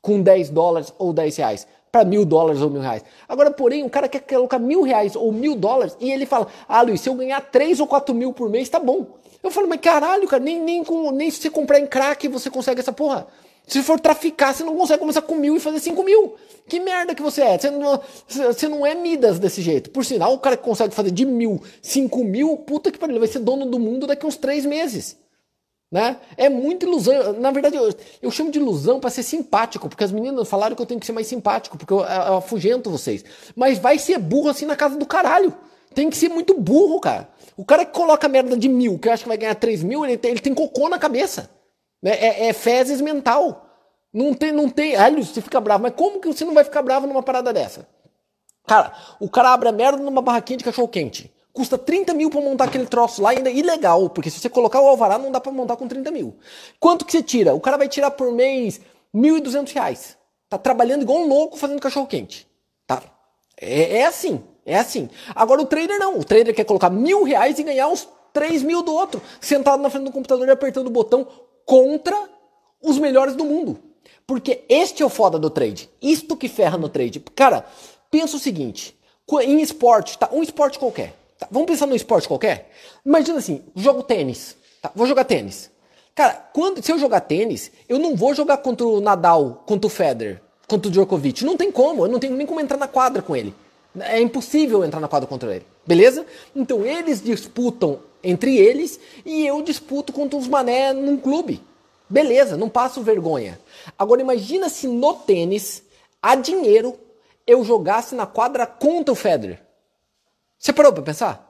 com 0.02 0.22
10 0.22 0.50
dólares 0.52 0.94
ou 0.98 1.12
10 1.12 1.36
reais 1.36 1.68
para 1.92 2.04
mil 2.04 2.26
dólares 2.26 2.62
ou 2.62 2.70
mil 2.70 2.82
reais. 2.82 3.04
Agora, 3.28 3.52
porém, 3.52 3.84
o 3.84 3.90
cara 3.90 4.08
quer 4.08 4.22
colocar 4.22 4.60
mil 4.60 4.82
reais 4.82 5.16
ou 5.16 5.32
mil 5.32 5.56
dólares 5.56 5.96
e 6.00 6.12
ele 6.12 6.26
fala: 6.26 6.48
Ah, 6.68 6.82
Luiz, 6.82 7.02
se 7.02 7.10
eu 7.10 7.16
ganhar 7.16 7.42
3 7.42 7.80
ou 7.80 7.88
4 7.88 8.14
mil 8.14 8.34
por 8.34 8.50
mês, 8.50 8.70
tá 8.70 8.80
bom. 8.80 9.18
Eu 9.44 9.52
falo, 9.52 9.68
mas 9.68 9.80
caralho, 9.80 10.28
cara, 10.28 10.44
nem, 10.44 10.60
nem, 10.60 10.84
com, 10.84 11.12
nem 11.12 11.30
se 11.30 11.42
você 11.42 11.50
comprar 11.50 11.80
em 11.80 11.86
crack 11.86 12.28
você 12.28 12.50
consegue 12.50 12.82
essa 12.82 12.92
porra. 12.92 13.28
Se 13.68 13.84
for 13.84 14.00
traficar, 14.00 14.54
você 14.54 14.64
não 14.64 14.76
consegue 14.78 15.00
começar 15.00 15.22
com 15.22 15.36
mil 15.36 15.58
e 15.58 15.60
fazer 15.60 15.80
cinco 15.80 16.02
mil. 16.02 16.36
Que 16.68 16.80
merda 16.80 17.14
que 17.14 17.22
você 17.22 17.42
é? 17.42 17.58
Você 17.58 17.70
não, 17.70 18.02
você 18.28 18.68
não 18.70 18.86
é 18.86 18.96
Midas 18.96 19.40
desse 19.40 19.62
jeito. 19.62 19.90
Por 19.90 20.06
sinal, 20.06 20.34
o 20.34 20.40
cara 20.40 20.56
que 20.56 20.64
consegue 20.64 20.96
fazer 20.96 21.12
de 21.12 21.26
mil, 21.26 21.62
cinco 21.82 22.24
mil, 22.24 22.58
puta 22.58 22.92
que 22.92 22.98
pariu, 22.98 23.14
ele 23.14 23.20
vai 23.20 23.28
ser 23.28 23.40
dono 23.40 23.66
do 23.66 23.78
mundo 23.78 24.08
daqui 24.08 24.26
uns 24.26 24.38
três 24.38 24.66
meses. 24.66 25.18
Né? 25.92 26.18
É 26.36 26.50
muita 26.50 26.86
ilusão. 26.86 27.34
Na 27.34 27.50
verdade, 27.50 27.78
eu, 27.78 27.94
eu 28.22 28.30
chamo 28.30 28.52
de 28.52 28.60
ilusão 28.60 29.00
para 29.00 29.10
ser 29.10 29.24
simpático, 29.24 29.88
porque 29.88 30.04
as 30.04 30.12
meninas 30.12 30.48
falaram 30.48 30.76
que 30.76 30.82
eu 30.82 30.86
tenho 30.86 31.00
que 31.00 31.06
ser 31.06 31.14
mais 31.14 31.28
simpático, 31.28 31.78
porque 31.78 31.94
eu, 31.94 32.00
eu, 32.00 32.06
eu 32.06 32.36
afugento 32.36 32.90
vocês. 32.90 33.24
Mas 33.56 33.80
vai 33.80 33.98
ser 33.98 34.18
burro 34.20 34.50
assim 34.50 34.66
na 34.66 34.76
casa 34.76 34.98
do 34.98 35.06
caralho. 35.06 35.54
Tem 35.96 36.10
que 36.10 36.18
ser 36.18 36.30
muito 36.30 36.54
burro, 36.54 37.00
cara. 37.00 37.30
O 37.56 37.66
cara 37.66 37.86
que 37.86 37.94
coloca 37.94 38.28
merda 38.28 38.56
de 38.58 38.68
mil, 38.68 39.00
que 39.00 39.10
acha 39.10 39.24
que 39.24 39.30
vai 39.30 39.38
ganhar 39.38 39.56
três 39.56 39.82
mil, 39.82 40.06
ele 40.06 40.18
tem, 40.18 40.32
ele 40.32 40.42
tem 40.42 40.54
cocô 40.54 40.90
na 40.90 41.00
cabeça. 41.00 41.50
Né? 42.04 42.12
É, 42.12 42.48
é 42.48 42.54
fezes 42.54 43.02
mental. 43.02 43.66
Não 44.14 44.34
tem, 44.34 44.52
não 44.52 44.70
tem. 44.70 44.96
Ah, 44.96 45.10
você 45.10 45.42
fica 45.42 45.60
bravo. 45.60 45.84
Mas 45.84 45.94
como 45.96 46.20
que 46.20 46.28
você 46.28 46.44
não 46.44 46.54
vai 46.54 46.64
ficar 46.64 46.82
bravo 46.82 47.08
numa 47.08 47.24
parada 47.24 47.54
dessa? 47.54 47.88
Cara, 48.68 48.94
o 49.20 49.30
cara 49.30 49.54
abre 49.54 49.70
a 49.70 49.72
merda 49.72 50.04
numa 50.04 50.22
barraquinha 50.22 50.58
de 50.58 50.64
cachorro 50.64 50.88
quente. 50.88 51.34
Custa 51.58 51.76
30 51.76 52.14
mil 52.14 52.30
pra 52.30 52.40
montar 52.40 52.66
aquele 52.66 52.86
troço 52.86 53.20
lá, 53.20 53.32
ainda 53.32 53.50
é 53.50 53.54
ilegal, 53.56 54.12
porque 54.12 54.30
se 54.30 54.40
você 54.40 54.48
colocar 54.48 54.80
o 54.80 54.88
alvará, 54.88 55.18
não 55.18 55.32
dá 55.32 55.42
pra 55.42 55.52
montar 55.52 55.76
com 55.76 55.88
30 55.88 56.12
mil. 56.12 56.36
Quanto 56.80 57.04
que 57.04 57.12
você 57.12 57.24
tira? 57.24 57.56
O 57.56 57.60
cara 57.60 57.78
vai 57.78 57.90
tirar 57.90 58.12
por 58.12 58.32
mês 58.32 58.80
1.200 59.12 59.74
reais. 59.74 60.18
Tá 60.48 60.60
trabalhando 60.60 61.02
igual 61.02 61.18
um 61.18 61.28
louco 61.28 61.58
fazendo 61.58 61.80
cachorro 61.80 62.06
quente. 62.06 62.48
Tá? 62.86 63.02
É, 63.60 64.02
é 64.02 64.06
assim. 64.06 64.44
É 64.64 64.78
assim. 64.78 65.10
Agora 65.34 65.60
o 65.60 65.66
trader 65.66 65.98
não. 65.98 66.20
O 66.20 66.24
trader 66.24 66.54
quer 66.54 66.64
colocar 66.64 66.92
mil 66.92 67.24
reais 67.24 67.58
e 67.58 67.64
ganhar 67.64 67.88
uns 67.88 68.08
3 68.34 68.62
mil 68.62 68.84
do 68.84 68.94
outro, 68.94 69.20
sentado 69.42 69.82
na 69.82 69.90
frente 69.90 70.06
do 70.06 70.12
computador 70.12 70.48
e 70.48 70.52
apertando 70.52 70.86
o 70.86 70.92
botão 70.92 71.26
contra 71.66 72.16
os 72.84 73.00
melhores 73.00 73.36
do 73.36 73.44
mundo. 73.44 73.80
Porque 74.28 74.64
este 74.70 75.02
é 75.02 75.06
o 75.08 75.10
foda 75.10 75.40
do 75.40 75.50
trade. 75.50 75.90
Isto 76.00 76.38
que 76.38 76.48
ferra 76.48 76.78
no 76.78 76.88
trade. 76.88 77.20
Cara, 77.36 77.66
pensa 78.12 78.38
o 78.38 78.40
seguinte: 78.40 78.96
em 79.42 79.60
esporte, 79.60 80.20
tá? 80.20 80.30
Um 80.32 80.44
esporte 80.44 80.78
qualquer. 80.78 81.16
Tá? 81.38 81.48
Vamos 81.52 81.68
pensar 81.68 81.86
num 81.86 81.96
esporte 81.96 82.28
qualquer? 82.28 82.72
Imagina 83.06 83.38
assim: 83.38 83.64
jogo 83.76 84.04
tênis. 84.04 84.56
Tá? 84.82 84.92
Vou 84.96 85.08
jogar 85.08 85.24
tênis. 85.24 85.72
Cara, 86.16 86.34
quando, 86.52 86.84
se 86.84 86.92
eu 86.92 86.98
jogar 86.98 87.22
tênis, 87.22 87.72
eu 87.88 88.00
não 88.00 88.16
vou 88.16 88.34
jogar 88.34 88.58
contra 88.58 88.86
o 88.86 89.00
Nadal, 89.00 89.64
contra 89.68 89.86
o 89.86 89.90
Federer, 89.90 90.42
contra 90.68 90.88
o 90.88 90.92
Djokovic. 90.92 91.46
Não 91.46 91.56
tem 91.56 91.72
como. 91.72 92.06
Eu 92.06 92.10
não 92.10 92.20
tenho 92.20 92.36
nem 92.36 92.48
como 92.48 92.60
entrar 92.60 92.78
na 92.78 92.88
quadra 92.88 93.22
com 93.22 93.36
ele. 93.36 93.54
É 94.00 94.20
impossível 94.20 94.84
entrar 94.84 95.00
na 95.00 95.08
quadra 95.08 95.28
contra 95.28 95.56
ele. 95.56 95.66
Beleza? 95.86 96.26
Então 96.56 96.86
eles 96.86 97.22
disputam 97.22 98.00
entre 98.24 98.58
eles 98.58 99.00
e 99.26 99.46
eu 99.46 99.62
disputo 99.62 100.12
contra 100.12 100.38
os 100.38 100.48
mané 100.48 100.92
num 100.92 101.18
clube. 101.18 101.62
Beleza, 102.10 102.58
não 102.58 102.70
passo 102.70 103.02
vergonha. 103.02 103.60
Agora 103.98 104.22
imagina 104.22 104.70
se 104.70 104.88
no 104.88 105.14
tênis, 105.14 105.84
a 106.22 106.36
dinheiro, 106.36 106.98
eu 107.46 107.64
jogasse 107.64 108.16
na 108.16 108.26
quadra 108.26 108.66
contra 108.66 109.12
o 109.12 109.16
Federer. 109.16 109.62
Você 110.58 110.74
parou 110.74 110.92
para 110.92 111.04
pensar? 111.04 111.48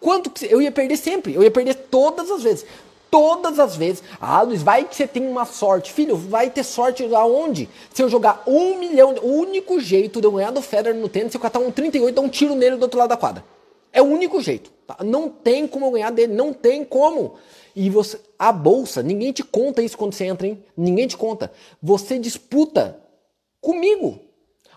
Quanto 0.00 0.30
que 0.30 0.46
eu 0.46 0.62
ia 0.62 0.72
perder 0.72 0.96
sempre? 0.96 1.34
Eu 1.34 1.42
ia 1.42 1.50
perder 1.50 1.74
todas 1.74 2.30
as 2.30 2.42
vezes. 2.42 2.66
Todas 3.10 3.58
as 3.58 3.76
vezes. 3.76 4.02
Ah, 4.20 4.40
Luiz, 4.42 4.62
vai 4.62 4.84
que 4.84 4.94
você 4.94 5.06
tem 5.06 5.26
uma 5.26 5.44
sorte. 5.44 5.92
Filho, 5.92 6.16
vai 6.16 6.48
ter 6.48 6.64
sorte 6.64 7.04
aonde? 7.14 7.68
Se 7.92 8.02
eu 8.02 8.08
jogar 8.08 8.42
um 8.46 8.78
milhão. 8.78 9.14
O 9.22 9.32
único 9.40 9.78
jeito 9.80 10.20
de 10.20 10.26
eu 10.26 10.32
ganhar 10.32 10.52
do 10.52 10.62
Federer 10.62 10.98
no 10.98 11.08
tênis 11.08 11.34
é 11.34 11.36
eu 11.36 11.40
catar 11.40 11.58
um 11.58 11.70
38 11.70 12.12
e 12.12 12.14
dar 12.14 12.22
um 12.22 12.28
tiro 12.28 12.54
nele 12.54 12.76
do 12.76 12.82
outro 12.82 12.98
lado 12.98 13.10
da 13.10 13.16
quadra. 13.16 13.44
É 13.92 14.00
o 14.00 14.06
único 14.06 14.40
jeito. 14.40 14.70
Tá? 14.86 14.96
Não 15.04 15.28
tem 15.28 15.66
como 15.66 15.86
eu 15.86 15.90
ganhar 15.90 16.10
dele. 16.10 16.32
Não 16.32 16.52
tem 16.52 16.84
como. 16.84 17.34
E 17.74 17.90
você. 17.90 18.18
A 18.38 18.52
bolsa, 18.52 19.02
ninguém 19.02 19.32
te 19.32 19.42
conta 19.42 19.82
isso 19.82 19.98
quando 19.98 20.14
você 20.14 20.24
entra, 20.24 20.46
hein? 20.46 20.64
Ninguém 20.76 21.06
te 21.06 21.16
conta. 21.16 21.52
Você 21.82 22.18
disputa 22.18 22.98
comigo. 23.60 24.29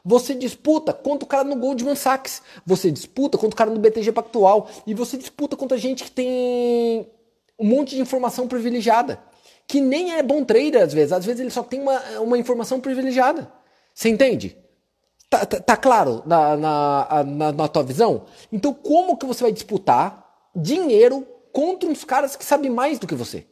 Você 0.05 0.33
disputa 0.33 0.91
contra 0.93 1.23
o 1.23 1.27
cara 1.27 1.43
no 1.45 1.55
Goldman 1.55 1.95
Sachs. 1.95 2.41
Você 2.65 2.91
disputa 2.91 3.37
contra 3.37 3.53
o 3.53 3.57
cara 3.57 3.69
no 3.69 3.79
BTG 3.79 4.11
Pactual. 4.11 4.69
E 4.85 4.93
você 4.93 5.17
disputa 5.17 5.55
contra 5.55 5.77
gente 5.77 6.03
que 6.03 6.11
tem 6.11 7.07
um 7.57 7.65
monte 7.65 7.95
de 7.95 8.01
informação 8.01 8.47
privilegiada. 8.47 9.23
Que 9.65 9.79
nem 9.79 10.15
é 10.15 10.21
bom 10.21 10.43
trader 10.43 10.83
às 10.83 10.93
vezes. 10.93 11.13
Às 11.13 11.25
vezes 11.25 11.39
ele 11.39 11.49
só 11.49 11.63
tem 11.63 11.79
uma, 11.79 11.99
uma 12.19 12.37
informação 12.37 12.81
privilegiada. 12.81 13.49
Você 13.93 14.09
entende? 14.09 14.57
Tá, 15.29 15.45
tá, 15.45 15.59
tá 15.59 15.77
claro 15.77 16.21
na, 16.25 16.57
na, 16.57 17.23
na, 17.23 17.51
na 17.53 17.67
tua 17.67 17.83
visão? 17.83 18.25
Então, 18.51 18.73
como 18.73 19.17
que 19.17 19.25
você 19.25 19.43
vai 19.43 19.51
disputar 19.53 20.23
dinheiro 20.55 21.25
contra 21.51 21.89
uns 21.89 22.03
caras 22.03 22.35
que 22.35 22.43
sabem 22.43 22.69
mais 22.69 22.99
do 22.99 23.07
que 23.07 23.15
você? 23.15 23.47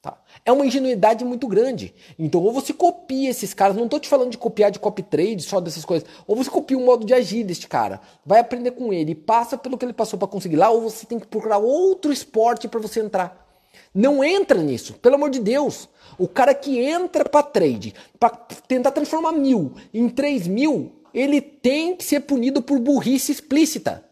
Tá? 0.00 0.16
É 0.44 0.52
uma 0.52 0.64
ingenuidade 0.64 1.24
muito 1.24 1.48
grande. 1.48 1.92
Então, 2.16 2.40
ou 2.40 2.52
você 2.52 2.72
copia 2.72 3.30
esses 3.30 3.52
caras, 3.52 3.76
não 3.76 3.84
estou 3.84 3.98
te 3.98 4.08
falando 4.08 4.30
de 4.30 4.38
copiar 4.38 4.70
de 4.70 4.78
copy 4.78 5.02
trade, 5.02 5.42
só 5.42 5.60
dessas 5.60 5.84
coisas, 5.84 6.08
ou 6.26 6.36
você 6.36 6.48
copia 6.48 6.78
o 6.78 6.84
modo 6.84 7.04
de 7.04 7.12
agir 7.12 7.42
deste 7.42 7.66
cara, 7.66 8.00
vai 8.24 8.38
aprender 8.38 8.70
com 8.70 8.92
ele, 8.92 9.14
passa 9.14 9.58
pelo 9.58 9.76
que 9.76 9.84
ele 9.84 9.92
passou 9.92 10.18
para 10.18 10.28
conseguir 10.28 10.56
lá, 10.56 10.70
ou 10.70 10.82
você 10.82 11.04
tem 11.04 11.18
que 11.18 11.26
procurar 11.26 11.58
outro 11.58 12.12
esporte 12.12 12.68
para 12.68 12.78
você 12.78 13.00
entrar. 13.00 13.46
Não 13.92 14.22
entra 14.22 14.62
nisso, 14.62 14.94
pelo 14.94 15.16
amor 15.16 15.30
de 15.30 15.40
Deus. 15.40 15.88
O 16.16 16.28
cara 16.28 16.54
que 16.54 16.78
entra 16.78 17.24
para 17.24 17.42
trade, 17.42 17.94
para 18.18 18.30
tentar 18.30 18.92
transformar 18.92 19.32
mil 19.32 19.74
em 19.92 20.08
três 20.08 20.46
mil, 20.46 20.92
ele 21.12 21.40
tem 21.40 21.96
que 21.96 22.04
ser 22.04 22.20
punido 22.20 22.62
por 22.62 22.78
burrice 22.78 23.32
explícita. 23.32 24.04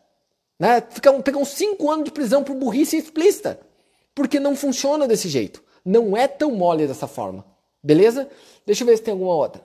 Né? 0.58 0.82
Ficar, 0.90 1.12
pegar 1.22 1.38
uns 1.38 1.48
cinco 1.48 1.90
anos 1.90 2.06
de 2.06 2.10
prisão 2.10 2.42
por 2.42 2.56
burrice 2.56 2.96
explícita. 2.96 3.60
Porque 4.14 4.40
não 4.40 4.56
funciona 4.56 5.06
desse 5.06 5.28
jeito. 5.28 5.62
Não 5.86 6.16
é 6.16 6.26
tão 6.26 6.50
mole 6.50 6.84
dessa 6.84 7.06
forma. 7.06 7.44
Beleza? 7.80 8.28
Deixa 8.66 8.82
eu 8.82 8.88
ver 8.88 8.96
se 8.96 9.04
tem 9.04 9.12
alguma 9.12 9.32
outra. 9.32 9.62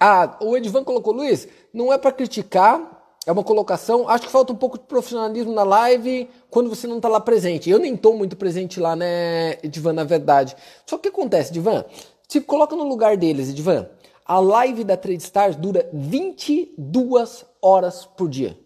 Ah, 0.00 0.38
o 0.40 0.56
Edvan 0.56 0.82
colocou, 0.84 1.12
Luiz, 1.12 1.46
não 1.72 1.92
é 1.92 1.98
para 1.98 2.12
criticar, 2.12 3.14
é 3.26 3.32
uma 3.32 3.44
colocação. 3.44 4.08
Acho 4.08 4.24
que 4.24 4.32
falta 4.32 4.54
um 4.54 4.56
pouco 4.56 4.78
de 4.78 4.84
profissionalismo 4.84 5.52
na 5.52 5.62
live 5.62 6.30
quando 6.48 6.70
você 6.70 6.86
não 6.86 6.96
está 6.96 7.08
lá 7.08 7.20
presente. 7.20 7.68
Eu 7.68 7.78
nem 7.78 7.94
estou 7.94 8.16
muito 8.16 8.36
presente 8.36 8.80
lá, 8.80 8.96
né, 8.96 9.58
Edvan, 9.62 9.92
na 9.92 10.04
verdade. 10.04 10.56
Só 10.86 10.96
que 10.96 11.08
o 11.08 11.12
que 11.12 11.18
acontece, 11.18 11.50
Edvan? 11.50 11.84
Se 12.26 12.40
coloca 12.40 12.74
no 12.74 12.84
lugar 12.84 13.18
deles, 13.18 13.50
Edvan. 13.50 13.86
A 14.24 14.40
live 14.40 14.82
da 14.82 14.96
Trade 14.96 15.22
Stars 15.22 15.56
dura 15.56 15.88
22 15.92 17.44
horas 17.66 18.06
por 18.06 18.28
dia. 18.28 18.56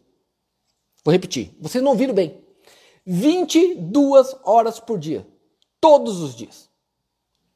Vou 1.02 1.12
repetir. 1.12 1.56
Vocês 1.58 1.82
não 1.82 1.92
ouviram 1.92 2.12
bem. 2.12 2.38
22 3.06 4.36
horas 4.44 4.78
por 4.78 4.98
dia. 4.98 5.26
Todos 5.80 6.20
os 6.20 6.34
dias. 6.34 6.68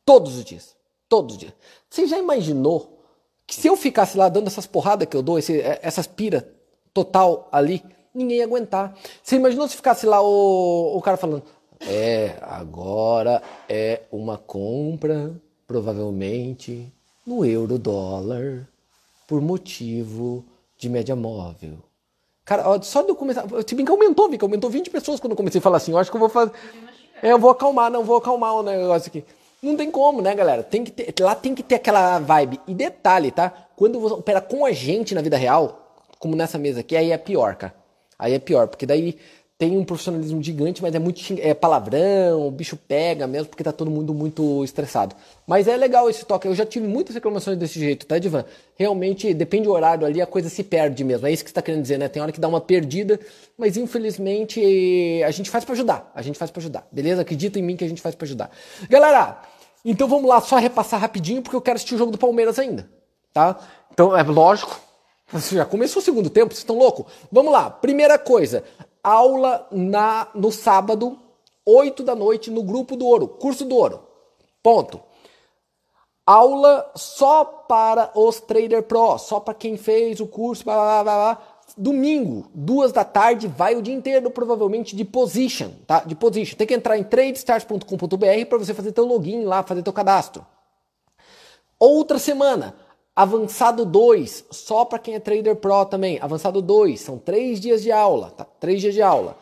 Todos 0.06 0.38
os 0.38 0.44
dias. 0.44 0.74
Todos 1.06 1.34
os 1.34 1.40
dias. 1.40 1.52
Você 1.90 2.06
já 2.06 2.18
imaginou 2.18 2.98
que 3.46 3.54
se 3.54 3.68
eu 3.68 3.76
ficasse 3.76 4.16
lá 4.16 4.30
dando 4.30 4.46
essas 4.46 4.66
porradas 4.66 5.06
que 5.06 5.14
eu 5.14 5.22
dou, 5.22 5.38
esse, 5.38 5.60
essas 5.82 6.06
pira 6.06 6.48
total 6.94 7.46
ali, 7.52 7.84
ninguém 8.14 8.38
ia 8.38 8.44
aguentar. 8.44 8.96
Você 9.22 9.36
imaginou 9.36 9.68
se 9.68 9.76
ficasse 9.76 10.06
lá 10.06 10.22
o, 10.22 10.96
o 10.96 11.02
cara 11.02 11.18
falando: 11.18 11.42
É, 11.78 12.38
agora 12.40 13.42
é 13.68 14.04
uma 14.10 14.38
compra, 14.38 15.38
provavelmente, 15.66 16.90
no 17.26 17.44
euro 17.44 17.78
dólar, 17.78 18.66
por 19.28 19.42
motivo 19.42 20.42
de 20.84 20.90
média 20.90 21.16
móvel. 21.16 21.78
Cara, 22.44 22.80
só 22.82 23.02
de 23.02 23.08
eu 23.08 23.16
começar. 23.16 23.44
Se 23.66 23.74
bem 23.74 23.84
que 23.84 23.90
aumentou, 23.90 24.28
vi 24.28 24.36
que 24.36 24.44
aumentou 24.44 24.68
20 24.68 24.90
pessoas 24.90 25.18
quando 25.18 25.32
eu 25.32 25.36
comecei 25.36 25.58
a 25.58 25.62
falar 25.62 25.78
assim. 25.78 25.92
Eu 25.92 25.98
acho 25.98 26.10
que 26.10 26.16
eu 26.16 26.20
vou 26.20 26.28
fazer. 26.28 26.52
É, 27.22 27.32
eu 27.32 27.38
vou 27.38 27.50
acalmar, 27.50 27.90
não, 27.90 28.04
vou 28.04 28.16
acalmar 28.18 28.54
o 28.54 28.62
negócio 28.62 29.08
aqui. 29.08 29.24
Não 29.62 29.76
tem 29.76 29.90
como, 29.90 30.20
né, 30.20 30.34
galera? 30.34 30.62
Tem 30.62 30.84
que 30.84 30.90
ter, 30.90 31.22
lá 31.22 31.34
tem 31.34 31.54
que 31.54 31.62
ter 31.62 31.76
aquela 31.76 32.18
vibe. 32.18 32.60
E 32.68 32.74
detalhe, 32.74 33.30
tá? 33.30 33.50
Quando 33.74 33.98
você 33.98 34.14
opera 34.14 34.42
com 34.42 34.66
a 34.66 34.72
gente 34.72 35.14
na 35.14 35.22
vida 35.22 35.38
real, 35.38 35.96
como 36.18 36.36
nessa 36.36 36.58
mesa 36.58 36.80
aqui, 36.80 36.94
aí 36.94 37.12
é 37.12 37.16
pior, 37.16 37.56
cara. 37.56 37.74
Aí 38.18 38.34
é 38.34 38.38
pior, 38.38 38.68
porque 38.68 38.84
daí 38.84 39.18
tem 39.56 39.78
um 39.78 39.84
profissionalismo 39.84 40.42
gigante, 40.42 40.82
mas 40.82 40.92
é 40.94 40.98
muito 40.98 41.22
é 41.40 41.54
palavrão, 41.54 42.48
o 42.48 42.50
bicho 42.50 42.76
pega 42.76 43.24
mesmo, 43.26 43.48
porque 43.48 43.62
tá 43.62 43.70
todo 43.70 43.88
mundo 43.88 44.12
muito 44.12 44.64
estressado. 44.64 45.14
Mas 45.46 45.68
é 45.68 45.76
legal 45.76 46.10
esse 46.10 46.24
toque. 46.24 46.48
Eu 46.48 46.54
já 46.54 46.66
tive 46.66 46.88
muitas 46.88 47.14
reclamações 47.14 47.56
desse 47.56 47.78
jeito, 47.78 48.04
tá, 48.04 48.18
Divan? 48.18 48.44
Realmente, 48.76 49.32
depende 49.32 49.64
do 49.64 49.72
horário 49.72 50.04
ali, 50.04 50.20
a 50.20 50.26
coisa 50.26 50.48
se 50.48 50.64
perde 50.64 51.04
mesmo. 51.04 51.26
É 51.26 51.32
isso 51.32 51.44
que 51.44 51.50
você 51.50 51.54
tá 51.54 51.62
querendo 51.62 51.82
dizer, 51.82 51.98
né? 51.98 52.08
Tem 52.08 52.20
hora 52.20 52.32
que 52.32 52.40
dá 52.40 52.48
uma 52.48 52.60
perdida, 52.60 53.20
mas 53.56 53.76
infelizmente 53.76 54.60
a 55.24 55.30
gente 55.30 55.48
faz 55.48 55.64
para 55.64 55.74
ajudar. 55.74 56.10
A 56.14 56.20
gente 56.20 56.36
faz 56.36 56.50
para 56.50 56.60
ajudar, 56.60 56.88
beleza? 56.90 57.22
Acredita 57.22 57.56
em 57.58 57.62
mim 57.62 57.76
que 57.76 57.84
a 57.84 57.88
gente 57.88 58.02
faz 58.02 58.16
para 58.16 58.24
ajudar. 58.24 58.50
Galera, 58.90 59.40
então 59.84 60.08
vamos 60.08 60.28
lá, 60.28 60.40
só 60.40 60.56
repassar 60.56 60.98
rapidinho, 60.98 61.42
porque 61.42 61.54
eu 61.54 61.60
quero 61.60 61.76
assistir 61.76 61.94
o 61.94 61.98
jogo 61.98 62.10
do 62.10 62.18
Palmeiras 62.18 62.58
ainda, 62.58 62.90
tá? 63.32 63.56
Então, 63.92 64.16
é 64.16 64.22
lógico, 64.24 64.80
já 65.52 65.64
começou 65.64 66.02
o 66.02 66.04
segundo 66.04 66.28
tempo, 66.28 66.52
vocês 66.52 66.58
estão 66.58 66.76
loucos? 66.76 67.06
Vamos 67.30 67.52
lá, 67.52 67.70
primeira 67.70 68.18
coisa, 68.18 68.64
aula 69.04 69.68
na 69.70 70.26
no 70.34 70.50
sábado, 70.50 71.18
8 71.66 72.02
da 72.02 72.14
noite, 72.14 72.50
no 72.50 72.62
grupo 72.62 72.96
do 72.96 73.06
Ouro, 73.06 73.28
curso 73.28 73.64
do 73.64 73.76
Ouro. 73.76 74.00
Ponto. 74.62 75.00
Aula 76.26 76.90
só 76.96 77.44
para 77.44 78.10
os 78.14 78.40
Trader 78.40 78.82
Pro, 78.82 79.18
só 79.18 79.38
para 79.38 79.52
quem 79.52 79.76
fez 79.76 80.20
o 80.20 80.26
curso, 80.26 80.64
blá, 80.64 80.74
blá, 80.74 81.04
blá, 81.04 81.14
blá. 81.14 81.42
Domingo, 81.76 82.46
duas 82.54 82.92
da 82.92 83.04
tarde, 83.04 83.46
vai 83.46 83.74
o 83.74 83.82
dia 83.82 83.94
inteiro, 83.94 84.30
provavelmente, 84.30 84.96
de 84.96 85.04
position, 85.04 85.70
tá? 85.86 86.00
De 86.00 86.14
position. 86.14 86.56
Tem 86.56 86.66
que 86.66 86.74
entrar 86.74 86.96
em 86.96 87.04
tradestars.com.br 87.04 88.46
para 88.48 88.58
você 88.58 88.72
fazer 88.72 88.92
teu 88.92 89.04
login 89.04 89.44
lá, 89.44 89.62
fazer 89.62 89.82
teu 89.82 89.92
cadastro. 89.92 90.46
Outra 91.78 92.18
semana, 92.18 92.74
Avançado 93.16 93.84
2, 93.84 94.46
só 94.50 94.84
para 94.84 94.98
quem 94.98 95.14
é 95.14 95.20
Trader 95.20 95.54
Pro 95.54 95.84
também. 95.84 96.18
Avançado 96.20 96.60
2, 96.60 97.00
são 97.00 97.16
três 97.16 97.60
dias 97.60 97.80
de 97.80 97.92
aula, 97.92 98.30
tá? 98.30 98.44
Três 98.58 98.80
dias 98.80 98.92
de 98.92 99.02
aula. 99.02 99.38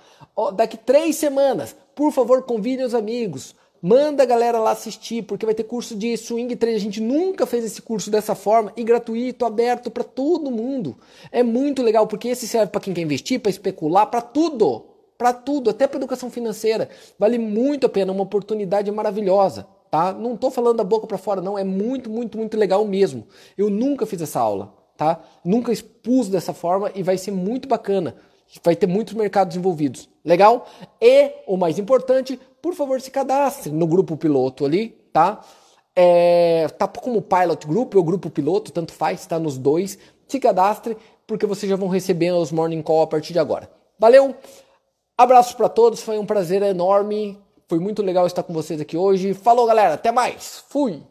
Daqui 0.55 0.77
três 0.77 1.17
semanas, 1.17 1.75
por 1.95 2.13
favor, 2.13 2.43
convide 2.43 2.83
os 2.83 2.95
amigos. 2.95 3.55
Manda 3.81 4.25
a 4.25 4.27
galera 4.27 4.61
lá 4.61 4.73
assistir, 4.73 5.23
porque 5.23 5.47
vai 5.47 5.55
ter 5.55 5.65
curso 5.65 5.97
de 5.97 6.15
swing 6.19 6.55
trade. 6.55 6.77
A 6.77 6.81
gente 6.81 7.01
nunca 7.01 7.47
fez 7.47 7.65
esse 7.65 7.81
curso 7.81 8.11
dessa 8.11 8.35
forma 8.35 8.75
e 8.77 8.85
gratuito, 8.85 9.47
aberto 9.47 9.91
para 9.91 10.05
todo 10.05 10.51
mundo. 10.51 10.95
É 11.31 11.43
muito 11.43 11.83
legal, 11.83 12.07
porque 12.07 12.29
esse 12.29 12.47
serve 12.47 12.71
para 12.71 12.81
quem 12.81 12.93
quer 12.93 13.01
investir, 13.01 13.41
para 13.41 13.51
especular, 13.51 14.07
para 14.07 14.21
tudo. 14.21 14.85
Para 15.17 15.33
tudo, 15.33 15.71
até 15.71 15.87
para 15.87 15.97
educação 15.97 16.31
financeira. 16.31 16.91
Vale 17.19 17.39
muito 17.39 17.87
a 17.87 17.89
pena, 17.89 18.13
uma 18.13 18.25
oportunidade 18.25 18.91
maravilhosa 18.91 19.67
tá? 19.93 20.11
Não 20.11 20.33
estou 20.33 20.51
falando 20.51 20.79
da 20.79 20.85
boca 20.85 21.07
para 21.07 21.19
fora, 21.19 21.43
não. 21.43 21.59
É 21.59 21.63
muito, 21.63 22.09
muito, 22.09 22.39
muito 22.39 22.57
legal 22.57 22.83
mesmo. 22.87 23.27
Eu 23.59 23.69
nunca 23.69 24.07
fiz 24.07 24.23
essa 24.23 24.41
aula, 24.41 24.73
tá? 24.97 25.21
Nunca 25.45 25.71
expus 25.71 26.29
dessa 26.29 26.55
forma 26.55 26.91
e 26.95 27.03
vai 27.03 27.19
ser 27.19 27.31
muito 27.31 27.69
bacana. 27.69 28.17
Vai 28.65 28.75
ter 28.75 28.87
muitos 28.87 29.13
mercados 29.13 29.55
envolvidos. 29.55 30.09
Legal? 30.25 30.67
E, 30.99 31.33
o 31.47 31.59
mais 31.59 31.79
importante, 31.79 32.41
por 32.63 32.73
favor, 32.73 33.03
se 33.03 33.11
cadastre 33.11 33.71
no 33.71 33.87
grupo 33.87 34.17
piloto 34.17 34.65
ali, 34.65 34.99
tá? 35.13 35.43
É, 35.95 36.69
tá 36.69 36.89
como 36.89 37.21
Pilot 37.21 37.67
Group 37.67 37.95
ou 37.95 38.03
Grupo 38.03 38.31
Piloto, 38.31 38.73
tanto 38.73 38.95
faz, 38.95 39.21
está 39.21 39.39
nos 39.39 39.59
dois. 39.59 39.99
Se 40.27 40.41
cadastre, 40.41 40.97
porque 41.27 41.45
vocês 41.45 41.69
já 41.69 41.77
vão 41.77 41.89
receber 41.89 42.33
os 42.33 42.51
Morning 42.51 42.81
Call 42.81 43.03
a 43.03 43.07
partir 43.07 43.35
de 43.35 43.39
agora. 43.39 43.71
Valeu! 43.99 44.35
Abraços 45.19 45.53
para 45.53 45.69
todos, 45.69 46.01
foi 46.01 46.19
um 46.19 46.25
prazer 46.25 46.63
enorme 46.63 47.39
foi 47.73 47.79
muito 47.79 48.03
legal 48.03 48.27
estar 48.27 48.43
com 48.43 48.53
vocês 48.53 48.83
aqui 48.83 48.99
hoje. 48.99 49.33
Falou, 49.33 49.67
galera. 49.67 49.95
Até 49.95 50.13
mais. 50.13 50.63
Fui. 50.69 51.03